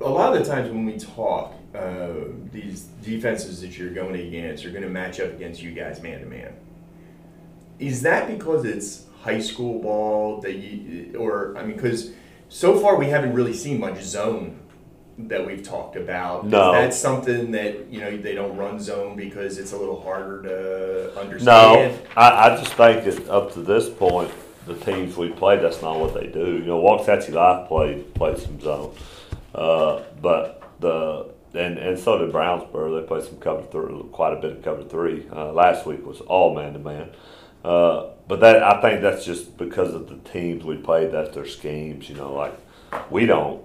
a 0.00 0.08
lot 0.08 0.36
of 0.36 0.44
the 0.44 0.50
times 0.50 0.70
when 0.70 0.84
we 0.84 0.98
talk, 0.98 1.54
uh, 1.74 2.14
these 2.52 2.82
defenses 3.02 3.60
that 3.60 3.78
you're 3.78 3.90
going 3.90 4.16
against 4.16 4.64
are 4.64 4.70
going 4.70 4.82
to 4.82 4.88
match 4.88 5.20
up 5.20 5.32
against 5.32 5.62
you 5.62 5.72
guys 5.72 6.02
man 6.02 6.20
to 6.20 6.26
man. 6.26 6.54
Is 7.78 8.02
that 8.02 8.26
because 8.26 8.64
it's 8.64 9.04
high 9.20 9.40
school 9.40 9.80
ball 9.80 10.40
that 10.40 10.54
you, 10.54 11.14
or 11.18 11.56
I 11.56 11.64
mean, 11.64 11.76
because 11.76 12.12
so 12.48 12.78
far 12.78 12.96
we 12.96 13.06
haven't 13.06 13.34
really 13.34 13.52
seen 13.52 13.78
much 13.78 14.00
zone 14.02 14.58
that 15.18 15.46
we've 15.46 15.62
talked 15.62 15.96
about. 15.96 16.46
No. 16.46 16.74
Is 16.74 16.80
that 16.80 16.94
something 16.94 17.50
that 17.52 17.86
you 17.90 18.00
know 18.00 18.16
they 18.16 18.34
don't 18.34 18.56
run 18.56 18.78
zone 18.80 19.16
because 19.16 19.58
it's 19.58 19.72
a 19.72 19.76
little 19.78 20.00
harder 20.02 20.42
to 20.42 21.14
No, 21.14 21.20
understand? 21.20 22.00
I, 22.16 22.50
I 22.50 22.56
just 22.56 22.72
think 22.74 23.04
that 23.04 23.28
up 23.28 23.52
to 23.54 23.60
this 23.62 23.88
point, 23.88 24.30
the 24.66 24.74
teams 24.74 25.16
we 25.16 25.30
played, 25.30 25.60
that's 25.62 25.80
not 25.82 25.98
what 25.98 26.12
they 26.14 26.26
do. 26.26 26.52
You 26.58 26.66
know, 26.66 26.80
Waxahachie 26.82 27.32
Life 27.32 27.68
played 27.68 28.12
played 28.14 28.38
some 28.38 28.60
zone, 28.60 28.94
uh, 29.54 30.02
but 30.20 30.62
the 30.80 31.30
and 31.54 31.78
and 31.78 31.98
so 31.98 32.18
did 32.18 32.32
Brownsboro. 32.32 33.00
They 33.00 33.06
played 33.06 33.24
some 33.24 33.38
cover 33.38 33.62
three, 33.62 34.02
quite 34.12 34.32
a 34.34 34.40
bit 34.40 34.52
of 34.52 34.62
cover 34.62 34.84
three. 34.84 35.26
Uh, 35.32 35.52
last 35.52 35.86
week 35.86 36.04
was 36.06 36.20
all 36.22 36.54
man 36.54 36.74
to 36.74 36.78
man. 36.78 37.10
Uh, 37.64 38.10
But 38.28 38.40
that 38.40 38.62
I 38.62 38.80
think 38.82 39.00
that's 39.02 39.24
just 39.24 39.56
because 39.56 39.94
of 39.94 40.08
the 40.08 40.16
teams 40.30 40.62
we 40.64 40.76
played. 40.76 41.10
That's 41.12 41.34
their 41.34 41.46
schemes. 41.46 42.08
You 42.10 42.16
know, 42.16 42.34
like 42.34 42.54
we 43.10 43.24
don't. 43.26 43.64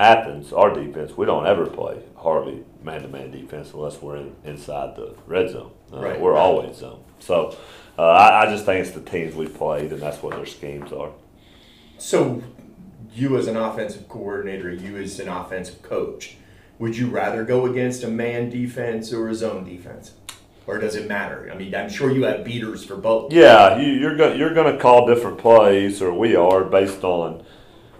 Athens, 0.00 0.50
our 0.54 0.72
defense, 0.72 1.14
we 1.14 1.26
don't 1.26 1.46
ever 1.46 1.66
play 1.66 2.02
hardly 2.16 2.64
man-to-man 2.82 3.30
defense 3.30 3.72
unless 3.74 4.00
we're 4.00 4.16
in, 4.16 4.34
inside 4.44 4.96
the 4.96 5.14
red 5.26 5.50
zone. 5.50 5.72
Uh, 5.92 6.00
Right. 6.00 6.20
We're 6.20 6.36
always 6.36 6.76
zone. 6.76 7.02
So 7.18 7.54
uh, 7.98 8.02
I, 8.02 8.46
I 8.46 8.50
just 8.50 8.64
think 8.64 8.86
it's 8.86 8.94
the 8.94 9.02
teams 9.02 9.34
we 9.34 9.46
played, 9.46 9.92
and 9.92 10.00
that's 10.00 10.22
what 10.22 10.36
their 10.36 10.46
schemes 10.46 10.90
are. 10.90 11.10
So, 11.98 12.42
you 13.12 13.36
as 13.36 13.46
an 13.46 13.58
offensive 13.58 14.08
coordinator, 14.08 14.72
you 14.72 14.96
as 14.96 15.20
an 15.20 15.28
offensive 15.28 15.82
coach, 15.82 16.36
would 16.78 16.96
you 16.96 17.08
rather 17.08 17.44
go 17.44 17.66
against 17.66 18.02
a 18.02 18.08
man 18.08 18.48
defense 18.48 19.12
or 19.12 19.28
a 19.28 19.34
zone 19.34 19.64
defense? 19.64 20.14
Or 20.66 20.78
does 20.78 20.94
it 20.94 21.08
matter? 21.08 21.50
I 21.52 21.56
mean, 21.58 21.74
I'm 21.74 21.90
sure 21.90 22.10
you 22.10 22.22
have 22.24 22.42
beaters 22.42 22.84
for 22.84 22.96
both. 22.96 23.32
Yeah, 23.32 23.78
you, 23.78 23.92
you're 23.92 24.16
going 24.16 24.38
you're 24.38 24.54
going 24.54 24.72
to 24.72 24.80
call 24.80 25.06
different 25.06 25.36
plays, 25.36 26.00
or 26.00 26.14
we 26.14 26.36
are 26.36 26.64
based 26.64 27.02
on 27.04 27.44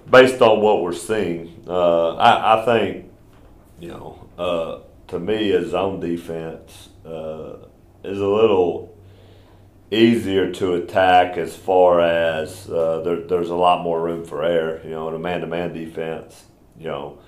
based 0.08 0.40
on 0.40 0.60
what 0.60 0.82
we're 0.82 0.92
seeing. 0.92 1.64
Uh, 1.66 2.14
I, 2.16 2.62
I 2.62 2.64
think 2.64 3.10
you 3.78 3.88
know 3.88 4.28
uh, 4.38 4.78
to 5.08 5.18
me 5.18 5.52
a 5.52 5.66
zone 5.68 6.00
defense 6.00 6.88
uh, 7.04 7.56
is 8.04 8.20
a 8.20 8.26
little 8.26 8.96
easier 9.90 10.52
to 10.52 10.74
attack 10.74 11.36
as 11.36 11.56
far 11.56 12.00
as 12.00 12.68
uh, 12.70 13.00
there, 13.04 13.20
there's 13.22 13.50
a 13.50 13.54
lot 13.54 13.82
more 13.82 14.00
room 14.00 14.24
for 14.24 14.44
error. 14.44 14.80
You 14.84 14.90
know, 14.90 15.08
in 15.08 15.14
a 15.14 15.18
man-to-man 15.18 15.72
defense, 15.72 16.44
you 16.78 16.86
know, 16.86 17.18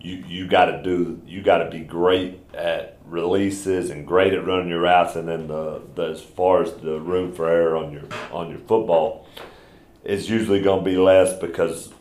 you 0.00 0.24
you 0.28 0.46
got 0.46 0.66
to 0.66 0.82
do 0.82 1.20
you 1.26 1.42
got 1.42 1.58
to 1.58 1.70
be 1.70 1.80
great 1.80 2.40
at 2.54 2.98
releases 3.04 3.90
and 3.90 4.06
great 4.06 4.32
at 4.34 4.46
running 4.46 4.68
your 4.68 4.82
routes, 4.82 5.16
and 5.16 5.28
then 5.28 5.48
the, 5.48 5.82
the 5.94 6.10
as 6.10 6.20
far 6.22 6.62
as 6.62 6.72
the 6.74 7.00
room 7.00 7.32
for 7.32 7.48
error 7.48 7.76
on 7.76 7.92
your 7.92 8.04
on 8.30 8.50
your 8.50 8.60
football, 8.60 9.26
it's 10.04 10.28
usually 10.28 10.60
going 10.60 10.84
to 10.84 10.90
be 10.90 10.96
less 10.96 11.36
because. 11.38 11.92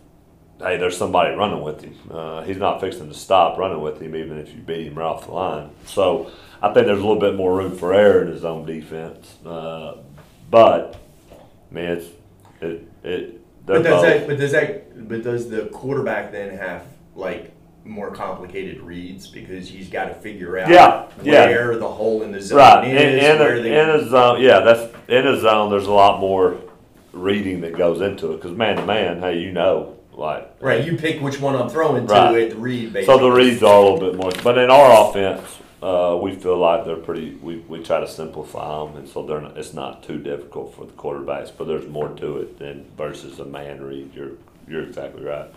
Hey, 0.65 0.77
there's 0.77 0.97
somebody 0.97 1.35
running 1.35 1.61
with 1.61 1.81
him. 1.81 1.95
Uh, 2.09 2.41
he's 2.41 2.57
not 2.57 2.81
fixing 2.81 3.07
to 3.07 3.13
stop 3.13 3.59
running 3.59 3.81
with 3.81 4.01
him, 4.01 4.15
even 4.15 4.39
if 4.39 4.49
you 4.49 4.61
beat 4.61 4.87
him 4.87 4.95
right 4.95 5.05
off 5.05 5.27
the 5.27 5.31
line. 5.31 5.69
So, 5.85 6.31
I 6.59 6.73
think 6.73 6.87
there's 6.87 6.97
a 6.99 7.05
little 7.05 7.19
bit 7.19 7.35
more 7.35 7.55
room 7.55 7.77
for 7.77 7.93
error 7.93 8.23
in 8.23 8.29
his 8.29 8.43
own 8.43 8.65
defense. 8.65 9.35
Uh, 9.45 9.97
but, 10.49 10.99
man, 11.69 11.97
it's 11.97 12.07
it 12.61 12.87
it. 13.03 13.41
But 13.63 13.83
does 13.83 14.01
both- 14.01 14.01
that? 14.05 14.27
But 14.27 14.37
does 14.39 14.51
that? 14.53 15.07
But 15.07 15.23
does 15.23 15.49
the 15.51 15.65
quarterback 15.67 16.31
then 16.31 16.57
have 16.57 16.83
like 17.15 17.51
more 17.83 18.09
complicated 18.09 18.81
reads 18.81 19.27
because 19.27 19.69
he's 19.69 19.89
got 19.89 20.05
to 20.05 20.15
figure 20.15 20.57
out 20.57 20.69
Yeah, 20.69 21.05
yeah. 21.21 21.45
where 21.45 21.77
the 21.77 21.87
hole 21.87 22.23
in 22.23 22.31
the 22.31 22.41
zone 22.41 22.57
Right, 22.57 22.87
in, 22.87 22.97
is, 22.97 23.23
in, 23.23 23.37
where 23.37 23.55
a, 23.57 23.61
they 23.61 23.79
in 23.79 23.89
a 23.89 24.09
zone, 24.09 24.41
yeah, 24.41 24.61
that's 24.61 24.91
in 25.07 25.27
a 25.27 25.39
zone. 25.39 25.69
There's 25.69 25.85
a 25.85 25.91
lot 25.93 26.19
more 26.19 26.57
reading 27.13 27.61
that 27.61 27.77
goes 27.77 28.01
into 28.01 28.31
it 28.31 28.37
because 28.37 28.53
man 28.57 28.77
to 28.77 28.85
man, 28.87 29.19
hey, 29.19 29.37
you 29.39 29.51
know, 29.51 29.95
like 30.17 30.55
right. 30.61 30.85
You 30.85 30.97
pick 30.97 31.21
which 31.21 31.39
one 31.39 31.55
I'm 31.55 31.69
throwing 31.69 32.07
to 32.07 32.13
Right. 32.13 32.43
at 32.43 32.49
the 32.51 32.55
read. 32.55 33.05
So 33.05 33.17
the 33.17 33.29
reads 33.29 33.61
are 33.63 33.75
a 33.75 33.81
little 33.81 33.99
bit 33.99 34.15
more, 34.15 34.31
but 34.43 34.57
in 34.57 34.69
our 34.69 35.09
offense, 35.09 35.59
uh, 35.83 36.17
we 36.21 36.33
feel 36.35 36.57
like 36.57 36.85
they're 36.85 36.95
pretty. 36.95 37.31
We, 37.41 37.57
we 37.57 37.83
try 37.83 37.99
to 37.99 38.07
simplify 38.07 38.85
them, 38.85 38.97
and 38.97 39.07
so 39.07 39.23
they're 39.25 39.41
not, 39.41 39.57
it's 39.57 39.73
not 39.73 40.03
too 40.03 40.17
difficult 40.17 40.73
for 40.75 40.85
the 40.85 40.93
quarterbacks. 40.93 41.51
But 41.55 41.67
there's 41.67 41.87
more 41.87 42.09
to 42.09 42.37
it 42.37 42.57
than 42.59 42.85
versus 42.97 43.39
a 43.39 43.45
man 43.45 43.83
read. 43.83 44.13
You're 44.15 44.31
you're 44.67 44.83
exactly 44.83 45.23
right. 45.23 45.49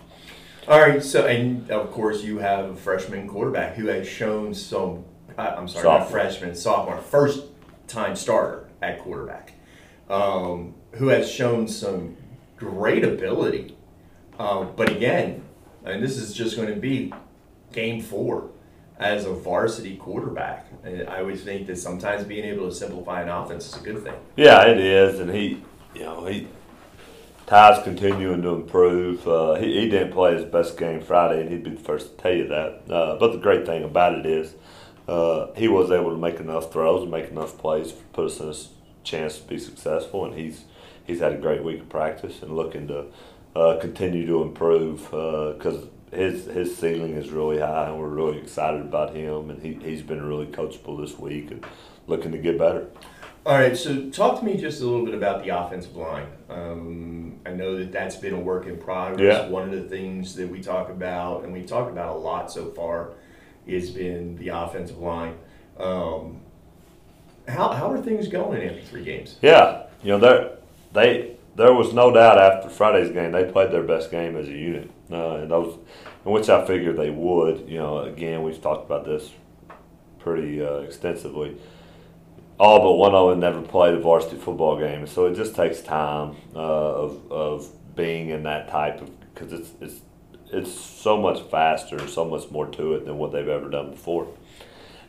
All 0.67 0.81
right, 0.81 1.03
so 1.03 1.27
and 1.27 1.71
of 1.71 1.91
course 1.93 2.23
you 2.23 2.39
have 2.39 2.67
a 2.67 2.77
freshman 2.77 3.27
quarterback 3.27 3.75
who 3.77 3.87
has 3.87 4.07
shown 4.07 4.53
some. 4.53 5.05
Uh, 5.39 5.55
I'm 5.57 5.69
sorry, 5.69 5.85
not 5.85 6.11
freshman, 6.11 6.55
sophomore, 6.55 6.99
first 6.99 7.45
time 7.87 8.15
starter 8.17 8.69
at 8.83 8.99
quarterback, 9.01 9.55
um, 10.11 10.75
who 10.93 11.09
has 11.09 11.31
shown 11.31 11.67
some 11.69 12.17
great 12.59 13.03
ability. 13.05 13.78
Um, 14.39 14.73
but 14.77 14.91
again, 14.91 15.43
and 15.85 16.03
this 16.03 16.17
is 16.17 16.33
just 16.33 16.57
going 16.57 16.69
to 16.69 16.81
be 16.81 17.13
game 17.73 18.01
four 18.01 18.51
as 18.99 19.25
a 19.25 19.33
varsity 19.33 19.97
quarterback. 19.97 20.67
I 20.85 21.21
always 21.21 21.43
think 21.43 21.67
that 21.67 21.77
sometimes 21.77 22.25
being 22.25 22.45
able 22.45 22.69
to 22.69 22.75
simplify 22.75 23.23
an 23.23 23.29
offense 23.29 23.69
is 23.69 23.81
a 23.81 23.85
good 23.85 24.03
thing. 24.03 24.15
Yeah, 24.37 24.67
it 24.67 24.79
is, 24.79 25.21
and 25.21 25.31
he, 25.31 25.63
you 25.95 26.03
know, 26.03 26.27
he 26.27 26.49
Ty's 27.49 27.83
continuing 27.83 28.43
to 28.43 28.51
improve. 28.51 29.27
Uh, 29.27 29.55
he, 29.55 29.81
he 29.81 29.89
didn't 29.89 30.13
play 30.13 30.35
his 30.35 30.45
best 30.45 30.77
game 30.77 31.01
Friday, 31.01 31.41
and 31.41 31.51
he'd 31.51 31.65
be 31.65 31.71
the 31.71 31.81
first 31.81 32.11
to 32.11 32.23
tell 32.23 32.33
you 32.33 32.47
that. 32.49 32.83
Uh, 32.91 33.17
but 33.19 33.33
the 33.33 33.39
great 33.39 33.65
thing 33.65 33.85
about 33.85 34.19
it 34.19 34.27
is, 34.27 34.55
uh, 35.09 35.47
he 35.57 35.67
was 35.67 35.91
able 35.91 36.11
to 36.11 36.19
make 36.19 36.41
enough 36.41 36.71
throws 36.71 37.03
and 37.03 37.11
make 37.11 37.31
enough 37.31 37.57
plays 37.57 37.93
to 37.93 37.99
put 38.13 38.27
us 38.27 38.41
in 38.41 38.51
a 38.51 38.55
chance 39.03 39.39
to 39.39 39.49
be 39.49 39.59
successful. 39.59 40.27
And 40.27 40.35
he's 40.35 40.65
he's 41.07 41.21
had 41.21 41.33
a 41.33 41.39
great 41.39 41.65
week 41.65 41.81
of 41.81 41.89
practice 41.89 42.43
and 42.43 42.55
looking 42.55 42.87
to 42.89 43.07
uh, 43.59 43.79
continue 43.81 44.27
to 44.27 44.43
improve 44.43 45.03
because 45.11 45.87
his 46.13 46.47
his 46.47 46.77
ceiling 46.77 47.15
is 47.15 47.31
really 47.31 47.59
high, 47.59 47.89
and 47.89 47.99
we're 47.99 48.09
really 48.09 48.39
excited 48.39 48.81
about 48.81 49.15
him. 49.15 49.51
And 49.51 49.63
he 49.63 49.75
he's 49.75 50.03
been 50.03 50.23
really 50.23 50.47
coachable 50.47 51.01
this 51.01 51.19
week 51.19 51.51
and 51.51 51.65
looking 52.07 52.33
to 52.33 52.39
get 52.39 52.59
better. 52.59 52.89
All 53.47 53.55
right, 53.55 53.77
so 53.77 54.11
talk 54.11 54.41
to 54.41 54.45
me 54.45 54.57
just 54.57 54.83
a 54.83 54.85
little 54.85 55.07
bit 55.07 55.15
about 55.15 55.43
the 55.43 55.57
offensive 55.57 55.97
line. 55.97 56.27
Um, 56.51 57.41
I 57.47 57.53
know 57.53 57.79
that 57.79 57.93
that's 57.93 58.17
been 58.17 58.35
a 58.35 58.41
work 58.41 58.67
in 58.67 58.77
progress. 58.77 59.21
Yeah. 59.21 59.49
One 59.49 59.63
of 59.63 59.71
the 59.71 59.89
things 59.89 60.35
that 60.37 60.49
we 60.49 60.61
talk 60.61 60.91
about, 60.91 61.45
and 61.45 61.53
we've 61.53 61.67
talked 61.67 61.91
about 61.91 62.17
a 62.17 62.19
lot 62.19 62.53
so 62.53 62.71
far, 62.73 63.13
has 63.67 63.91
been 63.91 64.37
the 64.37 64.49
offensive 64.49 64.99
line. 64.99 65.35
Um, 65.79 66.41
how, 67.47 67.71
how 67.71 67.91
are 67.91 68.03
things 68.03 68.29
going 68.29 68.63
after 68.69 68.83
three 68.83 69.05
games? 69.05 69.37
Yeah, 69.41 69.85
you 70.03 70.11
know 70.11 70.19
there 70.19 70.51
they 70.93 71.37
there 71.59 71.75
was 71.75 71.93
no 71.93 72.13
doubt 72.13 72.39
after 72.39 72.71
Friday's 72.71 73.11
game 73.11 73.33
they 73.33 73.45
played 73.45 73.73
their 73.73 73.83
best 73.83 74.11
game 74.11 74.37
as 74.37 74.49
a 74.49 74.53
unit, 74.53 74.91
uh, 75.11 75.37
and 75.37 75.51
those 75.51 75.77
in 76.25 76.33
which 76.33 76.49
I 76.49 76.65
figured 76.65 76.97
they 76.97 77.11
would. 77.11 77.69
You 77.69 77.79
know, 77.79 77.99
again 77.99 78.43
we've 78.43 78.63
talked 78.63 78.87
about 78.87 79.05
this 79.05 79.33
pretty 80.21 80.65
uh, 80.65 80.79
extensively. 80.79 81.57
All 82.61 82.81
but 82.81 82.93
one 82.93 83.15
of 83.15 83.31
them 83.31 83.41
never 83.41 83.61
played 83.61 83.95
a 83.95 84.01
varsity 84.01 84.37
football 84.37 84.79
game, 84.79 85.07
so 85.07 85.27
it 85.27 85.35
just 85.35 85.55
takes 85.55 85.81
time 85.81 86.37
uh, 86.55 86.59
of 86.59 87.33
of 87.33 87.97
being 87.97 88.31
in 88.31 88.45
that 88.45 88.69
type 88.69 89.03
of 89.03 89.11
because 89.35 89.53
it's 89.53 89.71
it's 89.81 90.01
it's 90.53 90.73
so 90.73 91.21
much 91.21 91.43
faster, 91.51 92.07
so 92.07 92.25
much 92.25 92.51
more 92.51 92.67
to 92.67 92.95
it 92.95 93.05
than 93.05 93.19
what 93.19 93.33
they've 93.33 93.49
ever 93.49 93.69
done 93.69 93.91
before. 93.91 94.29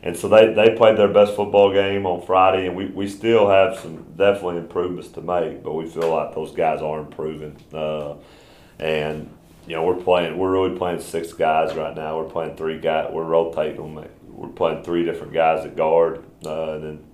And 0.02 0.16
so 0.16 0.28
they, 0.28 0.54
they 0.54 0.74
played 0.76 0.96
their 0.96 1.08
best 1.08 1.36
football 1.36 1.72
game 1.72 2.06
on 2.06 2.24
Friday, 2.24 2.66
and 2.66 2.74
we, 2.74 2.86
we 2.86 3.06
still 3.06 3.50
have 3.50 3.78
some 3.78 4.02
definitely 4.16 4.56
improvements 4.56 5.10
to 5.10 5.20
make, 5.20 5.62
but 5.62 5.74
we 5.74 5.86
feel 5.86 6.14
like 6.14 6.34
those 6.34 6.52
guys 6.52 6.80
are 6.80 7.00
improving. 7.00 7.56
Uh, 7.72 8.14
and 8.78 9.30
you 9.66 9.76
know 9.76 9.84
we're 9.84 10.02
playing. 10.02 10.38
We're 10.38 10.50
really 10.50 10.76
playing 10.76 11.00
six 11.00 11.32
guys 11.32 11.76
right 11.76 11.94
now. 11.94 12.18
We're 12.18 12.30
playing 12.30 12.56
three 12.56 12.80
guys. 12.80 13.10
We're 13.12 13.24
rotating 13.24 13.94
them. 13.94 14.08
We're 14.26 14.48
playing 14.48 14.82
three 14.82 15.04
different 15.04 15.34
guys 15.34 15.66
at 15.66 15.76
guard, 15.76 16.24
uh, 16.46 16.72
and 16.72 16.82
then 16.82 17.04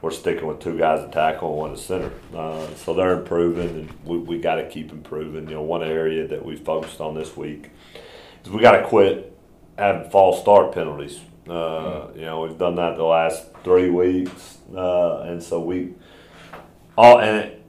we're 0.00 0.10
sticking 0.10 0.46
with 0.46 0.60
two 0.60 0.78
guys 0.78 1.00
at 1.00 1.12
tackle 1.12 1.50
and 1.50 1.58
one 1.58 1.72
at 1.72 1.78
center. 1.78 2.12
Uh, 2.34 2.66
so 2.76 2.94
they're 2.94 3.18
improving, 3.18 3.68
and 3.68 3.92
we, 4.04 4.18
we 4.18 4.38
got 4.38 4.56
to 4.56 4.68
keep 4.68 4.90
improving. 4.90 5.48
You 5.48 5.56
know, 5.56 5.62
one 5.62 5.82
area 5.82 6.26
that 6.28 6.44
we 6.44 6.56
focused 6.56 7.00
on 7.00 7.14
this 7.14 7.36
week 7.36 7.70
is 8.42 8.50
we 8.50 8.62
got 8.62 8.78
to 8.78 8.86
quit 8.86 9.36
having 9.78 10.10
false 10.10 10.40
start 10.40 10.72
penalties. 10.72 11.20
Uh, 11.48 12.08
you 12.14 12.22
know, 12.22 12.42
we've 12.42 12.58
done 12.58 12.74
that 12.76 12.96
the 12.96 13.04
last 13.04 13.44
three 13.62 13.90
weeks, 13.90 14.58
uh, 14.74 15.20
and 15.20 15.42
so 15.42 15.60
we 15.60 15.94
all 16.98 17.20
and 17.20 17.36
it, 17.36 17.64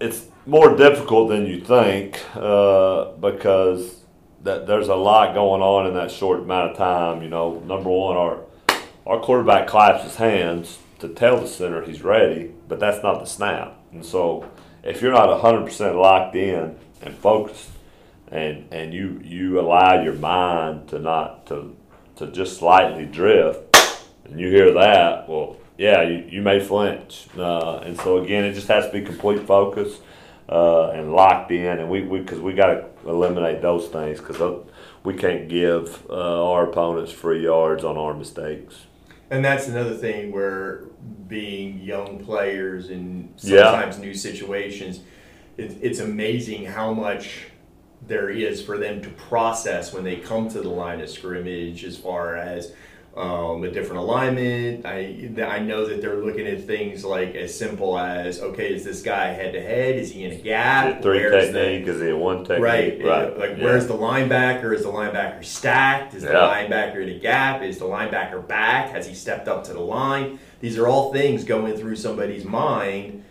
it's 0.00 0.26
more 0.46 0.76
difficult 0.76 1.28
than 1.28 1.46
you 1.46 1.60
think 1.60 2.20
uh, 2.36 3.12
because 3.12 4.02
that 4.42 4.66
there's 4.66 4.88
a 4.88 4.94
lot 4.94 5.34
going 5.34 5.62
on 5.62 5.86
in 5.86 5.94
that 5.94 6.10
short 6.10 6.40
amount 6.40 6.72
of 6.72 6.76
time. 6.76 7.22
You 7.22 7.28
know, 7.28 7.60
number 7.66 7.90
one, 7.90 8.16
our 8.16 8.40
our 9.06 9.20
quarterback 9.20 9.66
claps 9.66 10.04
his 10.04 10.16
hands 10.16 10.78
to 11.00 11.08
tell 11.08 11.40
the 11.40 11.48
center 11.48 11.84
he's 11.84 12.02
ready, 12.02 12.52
but 12.68 12.78
that's 12.78 13.02
not 13.02 13.18
the 13.18 13.26
snap. 13.26 13.76
And 13.90 14.04
so, 14.04 14.48
if 14.84 15.02
you're 15.02 15.12
not 15.12 15.28
100% 15.28 16.00
locked 16.00 16.36
in 16.36 16.76
and 17.00 17.14
focused, 17.16 17.70
and 18.28 18.66
and 18.72 18.94
you 18.94 19.20
you 19.24 19.60
allow 19.60 20.02
your 20.02 20.14
mind 20.14 20.88
to 20.88 20.98
not 20.98 21.46
to 21.46 21.76
to 22.16 22.26
just 22.28 22.58
slightly 22.58 23.06
drift, 23.06 23.76
and 24.24 24.38
you 24.38 24.48
hear 24.48 24.72
that, 24.74 25.28
well, 25.28 25.56
yeah, 25.78 26.02
you, 26.02 26.24
you 26.28 26.42
may 26.42 26.60
flinch. 26.60 27.26
Uh, 27.36 27.78
and 27.78 27.98
so 27.98 28.18
again, 28.18 28.44
it 28.44 28.52
just 28.52 28.68
has 28.68 28.86
to 28.86 28.92
be 28.92 29.02
complete 29.02 29.46
focus 29.46 29.98
uh, 30.48 30.90
and 30.90 31.12
locked 31.12 31.50
in, 31.50 31.78
and 31.78 31.90
we 31.90 32.02
because 32.02 32.38
we, 32.38 32.52
we 32.52 32.54
got 32.54 32.66
to 32.66 32.88
eliminate 33.08 33.62
those 33.62 33.88
things 33.88 34.20
because 34.20 34.64
we 35.02 35.14
can't 35.14 35.48
give 35.48 36.04
uh, 36.10 36.50
our 36.50 36.68
opponents 36.68 37.12
free 37.12 37.42
yards 37.42 37.84
on 37.84 37.96
our 37.96 38.14
mistakes. 38.14 38.86
And 39.30 39.44
that's 39.44 39.66
another 39.66 39.94
thing 39.94 40.30
where 40.30 40.84
being 41.26 41.80
young 41.80 42.22
players 42.22 42.90
in 42.90 43.32
sometimes 43.36 43.96
yeah. 43.96 44.04
new 44.04 44.14
situations, 44.14 45.00
it, 45.56 45.78
it's 45.80 46.00
amazing 46.00 46.66
how 46.66 46.92
much 46.92 47.46
there 48.06 48.30
is 48.30 48.62
for 48.62 48.78
them 48.78 49.00
to 49.02 49.08
process 49.10 49.92
when 49.92 50.04
they 50.04 50.16
come 50.16 50.48
to 50.48 50.60
the 50.60 50.68
line 50.68 51.00
of 51.00 51.08
scrimmage 51.08 51.84
as 51.84 51.96
far 51.96 52.36
as 52.36 52.72
um, 53.16 53.62
a 53.62 53.70
different 53.70 53.98
alignment. 53.98 54.86
I 54.86 55.30
I 55.46 55.58
know 55.58 55.86
that 55.86 56.00
they're 56.00 56.16
looking 56.16 56.46
at 56.46 56.66
things 56.66 57.04
like 57.04 57.34
as 57.34 57.56
simple 57.56 57.98
as 57.98 58.40
okay, 58.40 58.72
is 58.72 58.84
this 58.84 59.02
guy 59.02 59.28
head 59.28 59.52
to 59.52 59.60
head? 59.60 59.96
Is 59.96 60.12
he 60.12 60.24
in 60.24 60.32
a 60.32 60.36
gap? 60.36 61.02
Three 61.02 61.18
where's 61.18 61.52
technique? 61.52 61.84
The, 61.84 61.92
is 61.92 62.00
he 62.00 62.08
a 62.08 62.16
one 62.16 62.44
technique? 62.44 62.62
Right, 62.62 63.04
right. 63.04 63.38
Like 63.38 63.58
yeah. 63.58 63.64
where's 63.64 63.86
the 63.86 63.94
linebacker? 63.94 64.74
Is 64.74 64.82
the 64.82 64.88
linebacker 64.88 65.44
stacked? 65.44 66.14
Is 66.14 66.22
the 66.22 66.32
yeah. 66.32 66.66
linebacker 66.68 67.02
in 67.02 67.10
a 67.10 67.18
gap? 67.18 67.62
Is 67.62 67.78
the 67.78 67.84
linebacker 67.84 68.46
back? 68.46 68.90
Has 68.90 69.06
he 69.06 69.14
stepped 69.14 69.46
up 69.46 69.64
to 69.64 69.74
the 69.74 69.80
line? 69.80 70.38
These 70.60 70.78
are 70.78 70.88
all 70.88 71.12
things 71.12 71.44
going 71.44 71.76
through 71.76 71.96
somebody's 71.96 72.46
mind 72.46 73.24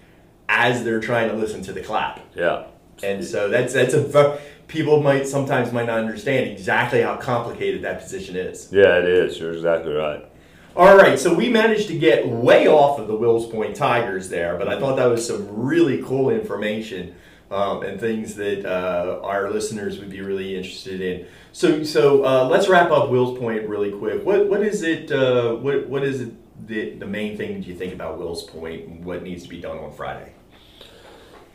as 0.47 0.83
they're 0.83 0.99
trying 0.99 1.29
to 1.29 1.35
listen 1.35 1.63
to 1.63 1.73
the 1.73 1.81
clap. 1.81 2.19
Yeah. 2.35 2.65
And 3.01 3.25
so 3.25 3.49
that's 3.49 3.73
that's 3.73 3.95
a 3.95 4.39
people 4.71 5.03
might 5.03 5.27
sometimes 5.27 5.71
might 5.73 5.85
not 5.85 5.99
understand 5.99 6.49
exactly 6.49 7.01
how 7.01 7.17
complicated 7.17 7.83
that 7.83 8.01
position 8.01 8.35
is. 8.35 8.69
Yeah, 8.71 8.97
it 8.99 9.05
is. 9.05 9.37
You're 9.37 9.53
exactly 9.53 9.93
right. 9.93 10.25
All 10.73 10.95
right, 10.95 11.19
so 11.19 11.33
we 11.33 11.49
managed 11.49 11.89
to 11.89 11.99
get 11.99 12.25
way 12.25 12.67
off 12.67 12.97
of 12.97 13.09
the 13.09 13.15
Wills 13.15 13.45
Point 13.51 13.75
Tigers 13.75 14.29
there, 14.29 14.57
but 14.57 14.69
I 14.69 14.79
thought 14.79 14.95
that 14.95 15.07
was 15.07 15.27
some 15.27 15.45
really 15.49 16.01
cool 16.01 16.29
information 16.29 17.13
um, 17.51 17.83
and 17.83 17.99
things 17.99 18.35
that 18.35 18.65
uh, 18.65 19.19
our 19.21 19.51
listeners 19.51 19.99
would 19.99 20.09
be 20.09 20.21
really 20.21 20.55
interested 20.55 21.01
in. 21.01 21.27
So, 21.51 21.83
so 21.83 22.23
uh, 22.23 22.47
let's 22.47 22.69
wrap 22.69 22.89
up 22.89 23.09
Wills 23.09 23.37
Point 23.37 23.67
really 23.67 23.91
quick. 23.91 24.25
What 24.25 24.47
what 24.47 24.61
is 24.61 24.81
it? 24.83 25.11
Uh, 25.11 25.55
what 25.55 25.87
what 25.89 26.03
is 26.03 26.21
it? 26.21 26.33
The, 26.67 26.91
the 26.91 27.07
main 27.07 27.37
thing 27.37 27.55
that 27.55 27.67
you 27.67 27.75
think 27.75 27.91
about 27.91 28.19
Wills 28.19 28.43
Point 28.43 28.87
Point? 28.87 29.01
what 29.01 29.23
needs 29.23 29.43
to 29.43 29.49
be 29.49 29.59
done 29.59 29.77
on 29.79 29.91
Friday? 29.91 30.31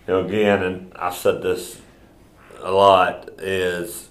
You 0.07 0.15
know, 0.15 0.27
again, 0.27 0.63
and 0.63 0.93
I've 0.97 1.15
said 1.15 1.43
this 1.43 1.81
a 2.67 2.73
lot 2.73 3.31
is 3.39 4.11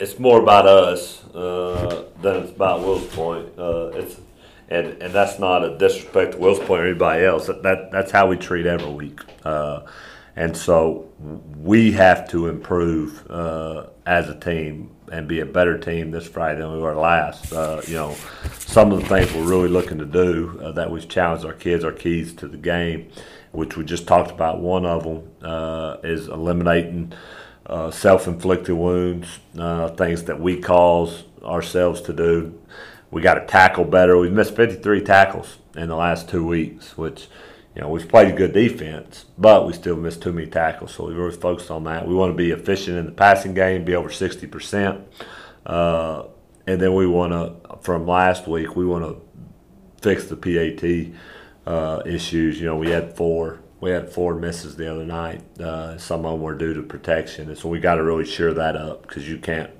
it's 0.00 0.18
more 0.18 0.40
about 0.40 0.66
us 0.66 1.22
uh, 1.34 2.06
than 2.22 2.36
it's 2.42 2.50
about 2.50 2.80
Wills 2.80 3.06
Point. 3.08 3.46
Uh, 3.58 3.90
it's 3.94 4.16
and 4.70 5.00
and 5.02 5.12
that's 5.12 5.38
not 5.38 5.62
a 5.62 5.76
disrespect 5.76 6.32
to 6.32 6.38
Wills 6.38 6.58
Point 6.58 6.80
or 6.80 6.86
anybody 6.86 7.24
else. 7.24 7.46
That, 7.46 7.62
that 7.62 7.92
that's 7.92 8.10
how 8.10 8.26
we 8.26 8.36
treat 8.36 8.64
every 8.64 8.90
week. 8.90 9.20
Uh, 9.44 9.82
and 10.34 10.56
so 10.56 11.10
we 11.58 11.92
have 11.92 12.26
to 12.30 12.48
improve 12.48 13.30
uh, 13.30 13.88
as 14.06 14.30
a 14.30 14.40
team 14.40 14.90
and 15.12 15.28
be 15.28 15.40
a 15.40 15.46
better 15.46 15.76
team 15.76 16.10
this 16.10 16.26
Friday 16.26 16.60
than 16.60 16.72
we 16.72 16.78
were 16.78 16.94
last. 16.94 17.52
Uh, 17.52 17.82
you 17.86 17.96
know, 17.96 18.16
some 18.60 18.92
of 18.92 19.02
the 19.02 19.06
things 19.06 19.30
we're 19.34 19.46
really 19.46 19.68
looking 19.68 19.98
to 19.98 20.06
do 20.06 20.58
uh, 20.62 20.72
that 20.72 20.90
we've 20.90 21.06
challenged 21.06 21.44
our 21.44 21.52
kids, 21.52 21.84
our 21.84 21.92
keys 21.92 22.32
to 22.32 22.48
the 22.48 22.56
game, 22.56 23.10
which 23.50 23.76
we 23.76 23.84
just 23.84 24.06
talked 24.08 24.30
about. 24.30 24.60
One 24.60 24.86
of 24.86 25.04
them 25.04 26.00
is 26.02 26.28
eliminating 26.28 27.12
uh, 27.66 27.90
self-inflicted 27.90 28.74
wounds, 28.74 29.38
uh, 29.58 29.88
things 29.90 30.24
that 30.24 30.40
we 30.40 30.60
cause 30.60 31.24
ourselves 31.42 32.00
to 32.02 32.12
do. 32.12 32.60
We 33.10 33.22
got 33.22 33.34
to 33.34 33.46
tackle 33.46 33.84
better. 33.84 34.18
We've 34.18 34.32
missed 34.32 34.56
53 34.56 35.02
tackles 35.02 35.58
in 35.76 35.88
the 35.88 35.96
last 35.96 36.28
two 36.28 36.46
weeks, 36.46 36.96
which 36.96 37.28
you 37.74 37.80
know, 37.80 37.88
we've 37.88 38.08
played 38.08 38.32
a 38.32 38.36
good 38.36 38.52
defense, 38.52 39.24
but 39.38 39.66
we 39.66 39.72
still 39.72 39.96
missed 39.96 40.22
too 40.22 40.32
many 40.32 40.46
tackles. 40.46 40.94
So 40.94 41.06
we 41.06 41.14
really 41.14 41.36
focused 41.36 41.70
on 41.70 41.84
that. 41.84 42.06
We 42.06 42.14
want 42.14 42.30
to 42.30 42.36
be 42.36 42.50
efficient 42.50 42.98
in 42.98 43.06
the 43.06 43.12
passing 43.12 43.54
game, 43.54 43.84
be 43.84 43.94
over 43.94 44.10
60%. 44.10 45.02
Uh, 45.64 46.24
and 46.66 46.80
then 46.80 46.94
we 46.94 47.06
want 47.06 47.32
to, 47.32 47.78
from 47.78 48.06
last 48.06 48.46
week, 48.46 48.76
we 48.76 48.84
want 48.84 49.04
to 49.04 49.20
fix 50.02 50.26
the 50.26 50.36
PAT 50.36 51.16
uh, 51.66 52.02
issues. 52.04 52.60
You 52.60 52.66
know, 52.66 52.76
we 52.76 52.90
had 52.90 53.16
four. 53.16 53.61
We 53.82 53.90
had 53.90 54.08
four 54.08 54.36
misses 54.36 54.76
the 54.76 54.88
other 54.88 55.04
night. 55.04 55.42
Uh, 55.58 55.98
some 55.98 56.24
of 56.24 56.34
them 56.34 56.40
were 56.40 56.54
due 56.54 56.72
to 56.72 56.82
protection, 56.82 57.48
and 57.48 57.58
so 57.58 57.68
we 57.68 57.80
got 57.80 57.96
to 57.96 58.04
really 58.04 58.24
shore 58.24 58.54
that 58.54 58.76
up 58.76 59.02
because 59.02 59.28
you 59.28 59.38
can't. 59.38 59.70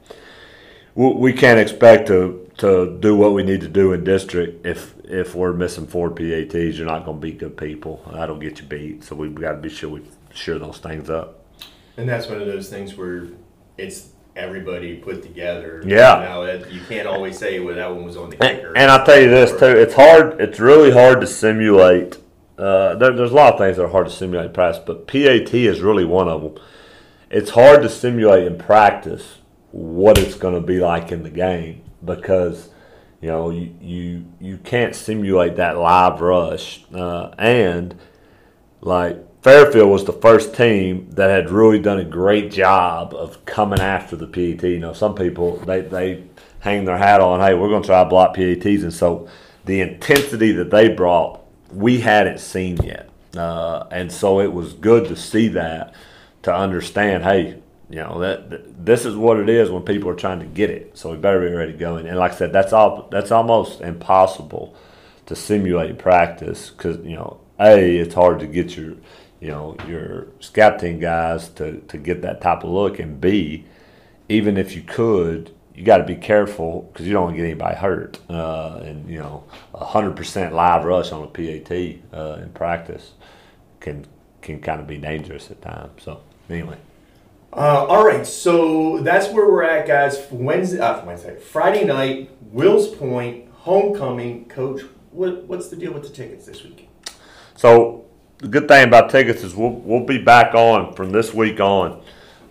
We 0.97 1.33
can't 1.33 1.61
expect 1.61 2.09
to 2.09 2.51
to 2.59 2.99
do 2.99 3.15
what 3.17 3.33
we 3.33 3.45
need 3.45 3.61
to 3.61 3.69
do 3.69 3.93
in 3.93 4.03
district 4.03 4.67
if 4.67 4.95
if 5.05 5.37
we're 5.37 5.53
missing 5.53 5.87
four 5.87 6.11
PATs, 6.11 6.77
you're 6.77 6.87
not 6.87 7.05
going 7.05 7.19
to 7.19 7.21
beat 7.21 7.39
good 7.39 7.57
people. 7.57 8.03
That'll 8.13 8.39
get 8.39 8.59
you 8.59 8.67
beat. 8.67 9.05
So 9.05 9.15
we've 9.15 9.35
got 9.37 9.53
to 9.53 9.59
be 9.59 9.69
sure 9.69 9.89
we 9.89 10.03
sure 10.35 10.59
those 10.59 10.79
things 10.79 11.09
up. 11.09 11.45
And 11.97 12.09
that's 12.09 12.27
one 12.27 12.41
of 12.41 12.49
those 12.49 12.69
things 12.69 12.97
where 12.97 13.29
it's 13.79 14.09
everybody 14.35 14.97
put 14.97 15.23
together. 15.23 15.81
Yeah. 15.87 16.19
You, 16.19 16.59
know, 16.59 16.67
you 16.67 16.81
can't 16.89 17.07
always 17.07 17.39
say, 17.39 17.61
well, 17.61 17.77
that 17.77 17.95
one 17.95 18.05
was 18.05 18.17
on 18.17 18.31
the 18.31 18.37
kicker. 18.37 18.69
And, 18.69 18.79
and 18.79 18.91
I'll 18.91 19.07
tell 19.07 19.21
you 19.21 19.29
this, 19.29 19.51
too. 19.53 19.67
It's 19.67 19.95
hard. 19.95 20.41
It's 20.41 20.59
really 20.59 20.91
hard 20.91 21.21
to 21.21 21.27
simulate. 21.27 22.19
Uh, 22.63 22.95
there, 22.95 23.13
there's 23.13 23.33
a 23.33 23.35
lot 23.35 23.55
of 23.55 23.59
things 23.59 23.77
that 23.77 23.85
are 23.85 23.89
hard 23.89 24.07
to 24.07 24.13
simulate 24.13 24.47
in 24.47 24.53
practice, 24.53 24.83
but 24.87 25.09
PAT 25.09 25.53
is 25.53 25.81
really 25.81 26.05
one 26.05 26.29
of 26.29 26.43
them. 26.43 26.63
It's 27.29 27.51
hard 27.51 27.83
to 27.83 27.89
simulate 27.89 28.47
in 28.47 28.57
practice 28.57 29.39
what 29.73 30.17
it's 30.17 30.37
going 30.37 30.55
to 30.55 30.61
be 30.61 30.79
like 30.79 31.11
in 31.11 31.25
the 31.25 31.31
game 31.31 31.83
because 32.05 32.69
you 33.21 33.29
know 33.29 33.51
you 33.51 33.75
you, 33.81 34.25
you 34.39 34.59
can't 34.59 34.95
simulate 34.95 35.57
that 35.57 35.79
live 35.79 36.21
rush 36.21 36.85
uh, 36.95 37.31
and 37.39 37.99
like 38.83 39.19
Fairfield 39.43 39.91
was 39.91 40.05
the 40.05 40.13
first 40.13 40.55
team 40.55 41.11
that 41.13 41.31
had 41.31 41.51
really 41.51 41.81
done 41.81 41.99
a 41.99 42.05
great 42.05 42.53
job 42.53 43.13
of 43.13 43.45
coming 43.45 43.81
after 43.81 44.15
the 44.15 44.27
PAT. 44.27 44.63
You 44.63 44.79
know, 44.79 44.93
some 44.93 45.17
people 45.17 45.57
they, 45.57 45.81
they 45.81 46.23
hang 46.61 46.85
their 46.85 46.99
hat 46.99 47.21
on, 47.21 47.41
hey, 47.41 47.55
we're 47.55 47.69
going 47.69 47.83
to 47.83 47.89
try 47.89 48.05
block 48.05 48.37
PATs, 48.37 48.85
and 48.85 48.95
so 48.95 49.29
the 49.65 49.81
intensity 49.81 50.53
that 50.53 50.71
they 50.71 50.89
brought, 50.89 51.42
we 51.73 52.01
hadn't 52.01 52.39
seen 52.39 52.77
yet, 52.79 53.09
uh, 53.37 53.87
and 53.91 54.11
so 54.13 54.41
it 54.41 54.53
was 54.53 54.73
good 54.73 55.09
to 55.09 55.17
see 55.17 55.49
that 55.49 55.95
to 56.43 56.55
understand, 56.55 57.25
hey, 57.25 57.63
you 57.89 57.99
know 57.99 58.21
that, 58.21 58.85
this 58.85 59.05
is 59.05 59.15
what 59.15 59.39
it 59.39 59.49
is 59.49 59.71
when 59.71 59.83
people 59.83 60.09
are 60.09 60.15
trying 60.15 60.41
to 60.41 60.47
get 60.47 60.71
it. 60.71 60.97
So 60.97 61.11
we 61.11 61.19
better 61.19 61.41
be 61.41 61.55
ready 61.55 61.73
to 61.73 61.79
go. 61.79 61.97
And, 61.97 62.09
and 62.09 62.19
like 62.19 62.33
I 62.33 62.37
said, 62.37 62.53
that's 62.53 62.73
all. 62.73 63.09
That's 63.11 63.31
almost 63.31 63.81
impossible 63.81 64.75
to 65.27 65.37
simulate 65.37 65.99
practice 65.99 66.71
because 66.71 66.97
you 67.05 67.17
know, 67.17 67.41
a 67.61 67.99
it's 67.99 68.15
hard 68.15 68.41
to 68.41 68.47
get 68.47 68.77
your 68.77 68.95
you 69.41 69.49
know 69.49 69.77
your 69.87 70.29
scout 70.41 70.81
team 70.81 71.01
guys 71.01 71.49
to 71.51 71.81
to 71.81 71.99
get 71.99 72.23
that 72.23 72.41
type 72.41 72.65
of 72.65 72.71
look, 72.71 72.99
and 72.99 73.21
b 73.21 73.67
even 74.29 74.57
if 74.57 74.75
you 74.75 74.83
could, 74.83 75.55
you 75.75 75.85
got 75.85 75.99
to 75.99 76.05
be 76.05 76.17
careful 76.17 76.91
because 76.93 77.07
you 77.07 77.13
don't 77.13 77.25
want 77.25 77.37
to 77.37 77.43
get 77.43 77.47
anybody 77.47 77.77
hurt. 77.77 78.19
Uh, 78.29 78.81
and 78.85 79.09
you 79.09 79.19
know, 79.19 79.45
a 79.75 79.85
hundred 79.85 80.17
percent 80.17 80.55
live 80.55 80.85
rush 80.85 81.13
on 81.13 81.23
a 81.23 81.27
PAT 81.27 81.71
uh, 82.13 82.43
in 82.43 82.51
practice 82.51 83.13
can 83.81 84.07
can 84.41 84.61
kind 84.61 84.81
of 84.81 84.87
be 84.87 84.99
dangerous 84.99 85.51
at 85.51 85.63
times. 85.63 86.03
So 86.03 86.21
anyway. 86.51 86.79
Uh, 87.55 87.85
all 87.87 88.07
right, 88.07 88.27
so 88.27 89.01
that's 89.01 89.29
where 89.29 89.47
we're 89.47 89.63
at, 89.63 89.87
guys. 89.87 90.27
Wednesday, 90.31 90.81
uh, 90.81 91.05
Wednesday, 91.05 91.39
Friday 91.39 91.85
night, 91.85 92.31
Wills 92.51 92.89
Point 92.89 93.51
homecoming. 93.51 94.47
Coach, 94.47 94.81
what, 95.11 95.45
what's 95.45 95.69
the 95.69 95.77
deal 95.77 95.93
with 95.93 96.03
the 96.03 96.09
tickets 96.09 96.47
this 96.47 96.65
week? 96.65 96.89
So 97.55 98.07
the 98.39 98.49
good 98.49 98.69
thing 98.69 98.89
about 98.89 99.11
tickets 99.11 99.43
is 99.45 99.55
we'll 99.55 99.71
we'll 99.71 100.07
be 100.07 100.17
back 100.17 100.55
on 100.55 100.95
from 100.95 101.11
this 101.11 101.35
week 101.35 101.61
on. 101.61 102.03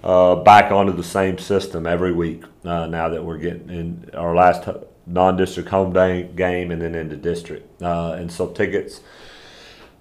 Uh, 0.04 0.36
back 0.36 0.72
onto 0.72 0.94
the 0.94 1.04
same 1.04 1.38
system 1.38 1.86
every 1.86 2.12
week 2.12 2.44
uh, 2.66 2.88
now 2.88 3.10
that 3.10 3.24
we're 3.24 3.38
getting 3.38 3.70
in 3.70 4.10
our 4.14 4.36
last 4.36 4.68
non-district 5.06 5.70
home 5.70 5.94
day 5.94 6.28
game 6.36 6.72
and 6.72 6.82
then 6.82 6.96
into 6.96 7.16
district. 7.16 7.80
Uh, 7.82 8.14
and 8.14 8.32
so 8.32 8.48
tickets, 8.48 9.02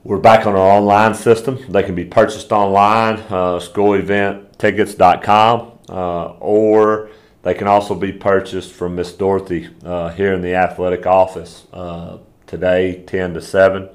we're 0.03 0.19
back 0.19 0.47
on 0.47 0.55
our 0.55 0.79
online 0.79 1.15
system. 1.15 1.59
They 1.69 1.83
can 1.83 1.95
be 1.95 2.07
purchased 2.07 2.53
online, 2.53 3.17
uh, 3.29 3.59
schooleventtickets.com, 3.59 5.73
uh, 5.89 6.27
or 6.39 7.11
they 7.43 7.55
can 7.55 7.67
also 7.67 7.95
be 7.95 8.13
purchased 8.13 8.73
from 8.73 8.97
Miss 8.97 9.13
Dorothy 9.13 9.69
uh, 9.85 10.09
here 10.11 10.33
in 10.33 10.41
the 10.43 10.55
athletic 10.55 11.07
office 11.07 11.67
uh, 11.73 12.19
today, 12.47 13.03
10 13.07 13.35
to 13.35 13.41
7, 13.41 13.89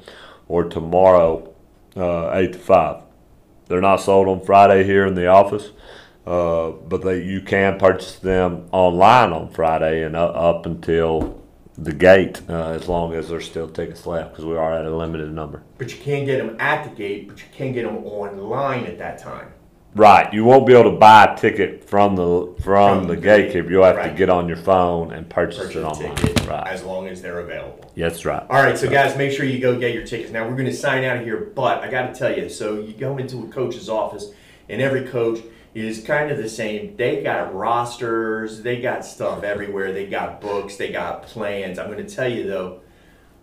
or 0.48 0.64
tomorrow, 0.66 1.54
uh, 1.96 2.32
8 2.34 2.54
to 2.54 2.60
5. 2.60 3.02
They're 3.68 3.82
not 3.82 3.98
sold 3.98 4.28
on 4.28 4.46
Friday 4.46 4.84
here 4.84 5.08
in 5.08 5.16
the 5.16 5.26
office, 5.28 5.72
uh, 6.26 6.72
but 6.72 7.02
they, 7.04 7.24
you 7.24 7.42
can 7.42 7.78
purchase 7.78 8.16
them 8.16 8.68
online 8.72 9.32
on 9.32 9.50
Friday 9.50 10.04
and 10.04 10.16
up, 10.16 10.36
up 10.36 10.66
until 10.66 11.42
the 11.78 11.94
gate, 11.94 12.42
uh, 12.50 12.70
as 12.70 12.88
long 12.88 13.14
as 13.14 13.30
there's 13.30 13.46
still 13.46 13.68
tickets 13.68 14.06
left, 14.06 14.32
because 14.32 14.46
we 14.46 14.56
are 14.56 14.74
at 14.74 14.86
a 14.86 14.96
limited 14.96 15.32
number. 15.32 15.64
But 15.78 15.92
you 15.92 16.02
can't 16.02 16.26
get 16.26 16.38
them 16.38 16.56
at 16.60 16.84
the 16.84 16.96
gate, 16.96 17.28
but 17.28 17.40
you 17.40 17.46
can 17.54 17.74
get 17.74 17.86
them 17.86 17.98
online 18.06 18.86
at 18.86 18.98
that 18.98 19.18
time. 19.18 19.52
Right, 19.94 20.34
you 20.34 20.44
won't 20.44 20.68
be 20.68 20.74
able 20.74 20.92
to 20.92 20.98
buy 20.98 21.24
a 21.24 21.38
ticket 21.38 21.88
from 21.88 22.18
the 22.18 22.54
from, 22.62 23.00
From 23.00 23.08
the 23.08 23.16
the 23.16 23.22
gatekeeper. 23.22 23.72
You'll 23.72 23.86
have 23.86 24.04
to 24.04 24.10
get 24.10 24.30
on 24.30 24.50
your 24.50 24.58
phone 24.58 25.14
and 25.14 25.30
purchase, 25.30 25.60
Purchase 25.60 25.76
it 25.78 25.84
online. 25.84 26.48
Right, 26.48 26.68
as 26.68 26.84
long 26.84 27.08
as 27.08 27.22
they're 27.22 27.40
available. 27.40 27.92
that's 27.96 28.26
right. 28.26 28.44
All 28.50 28.62
right, 28.62 28.78
so 28.78 28.90
guys, 28.90 29.16
make 29.18 29.32
sure 29.32 29.46
you 29.46 29.60
go 29.60 29.80
get 29.80 29.94
your 29.94 30.06
tickets. 30.06 30.32
Now 30.34 30.50
we're 30.50 30.58
going 30.58 30.66
to 30.66 30.76
sign 30.76 31.06
out 31.06 31.18
of 31.18 31.24
here, 31.24 31.52
but 31.56 31.82
I 31.82 31.90
got 31.90 32.14
to 32.14 32.20
tell 32.20 32.38
you, 32.38 32.50
so 32.50 32.78
you 32.78 32.92
go 32.92 33.18
into 33.18 33.46
a 33.46 33.48
coach's 33.48 33.88
office, 33.88 34.32
and 34.68 34.82
every 34.82 35.06
coach 35.06 35.40
is 35.76 36.02
kind 36.02 36.32
of 36.32 36.38
the 36.38 36.48
same. 36.48 36.96
They 36.96 37.22
got 37.22 37.54
rosters, 37.54 38.62
they 38.62 38.82
got 38.82 39.06
stuff 39.06 39.44
everywhere. 39.44 39.92
They 39.92 40.08
got 40.08 40.40
books, 40.40 40.78
they 40.78 40.92
got 40.92 41.24
plans. 41.24 41.78
I'm 41.78 41.92
going 41.92 42.06
to 42.06 42.16
tell 42.16 42.30
you 42.30 42.48
though, 42.48 42.80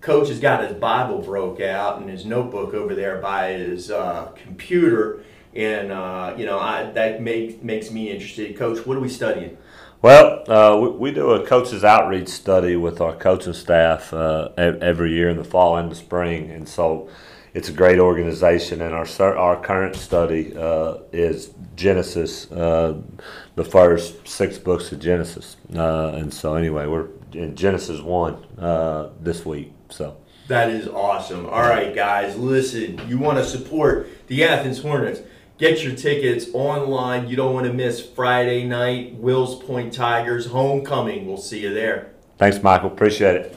coach 0.01 0.29
has 0.29 0.41
got 0.41 0.65
his 0.65 0.73
Bible 0.73 1.21
broke 1.21 1.61
out 1.61 2.01
and 2.01 2.09
his 2.09 2.25
notebook 2.25 2.73
over 2.73 2.95
there 2.95 3.19
by 3.21 3.53
his 3.53 3.91
uh, 3.91 4.33
computer, 4.43 5.23
and 5.55 5.93
uh, 5.93 6.35
you 6.39 6.47
know 6.47 6.59
I, 6.59 6.91
that 6.93 7.21
makes 7.21 7.63
makes 7.63 7.91
me 7.91 8.11
interested. 8.11 8.57
Coach, 8.57 8.87
what 8.87 8.97
are 8.97 9.01
we 9.01 9.11
studying? 9.11 9.59
Well, 10.01 10.43
uh, 10.49 10.77
we, 10.81 10.89
we 10.89 11.11
do 11.13 11.31
a 11.31 11.47
coaches 11.47 11.85
outreach 11.85 12.29
study 12.29 12.75
with 12.75 13.01
our 13.01 13.15
coaching 13.15 13.53
staff 13.53 14.13
uh, 14.13 14.49
every 14.57 15.13
year 15.13 15.29
in 15.29 15.37
the 15.37 15.45
fall 15.45 15.77
and 15.77 15.91
the 15.91 15.95
spring, 15.95 16.51
and 16.51 16.69
so 16.69 17.09
it's 17.55 17.69
a 17.69 17.73
great 17.73 17.99
organization. 17.99 18.81
And 18.83 18.95
our 18.95 19.07
our 19.37 19.61
current 19.61 19.97
study 19.97 20.57
uh, 20.57 20.99
is 21.13 21.51
Genesis, 21.77 22.51
uh, 22.53 23.01
the 23.55 23.65
first 23.65 24.27
six 24.27 24.59
books 24.59 24.93
of 24.93 25.01
Genesis. 25.01 25.57
Uh, 25.75 26.13
and 26.15 26.33
so 26.33 26.55
anyway, 26.55 26.87
we're 26.87 27.09
in 27.33 27.57
Genesis 27.57 28.01
one 28.01 28.35
uh, 28.59 29.11
this 29.21 29.45
week. 29.45 29.73
So 29.89 30.17
That 30.49 30.71
is 30.71 30.89
awesome. 30.89 31.47
All 31.47 31.63
right, 31.63 31.95
guys, 31.95 32.37
listen. 32.37 33.01
You 33.09 33.19
want 33.19 33.39
to 33.39 33.45
support 33.45 34.09
the 34.27 34.45
Athens 34.45 34.81
Hornets? 34.81 35.21
Get 35.59 35.85
your 35.85 35.95
tickets 35.95 36.47
online. 36.55 37.29
You 37.29 37.37
don't 37.37 37.55
want 37.55 37.67
to 37.67 37.73
miss 37.73 38.05
Friday 38.05 38.65
night, 38.65 39.15
Wills 39.15 39.63
Point 39.63 39.93
Tigers 39.93 40.47
homecoming. 40.47 41.27
We'll 41.27 41.37
see 41.37 41.61
you 41.61 41.73
there. 41.73 42.11
thanks, 42.39 42.63
Michael. 42.63 42.89
Appreciate 42.91 43.37
it. 43.37 43.57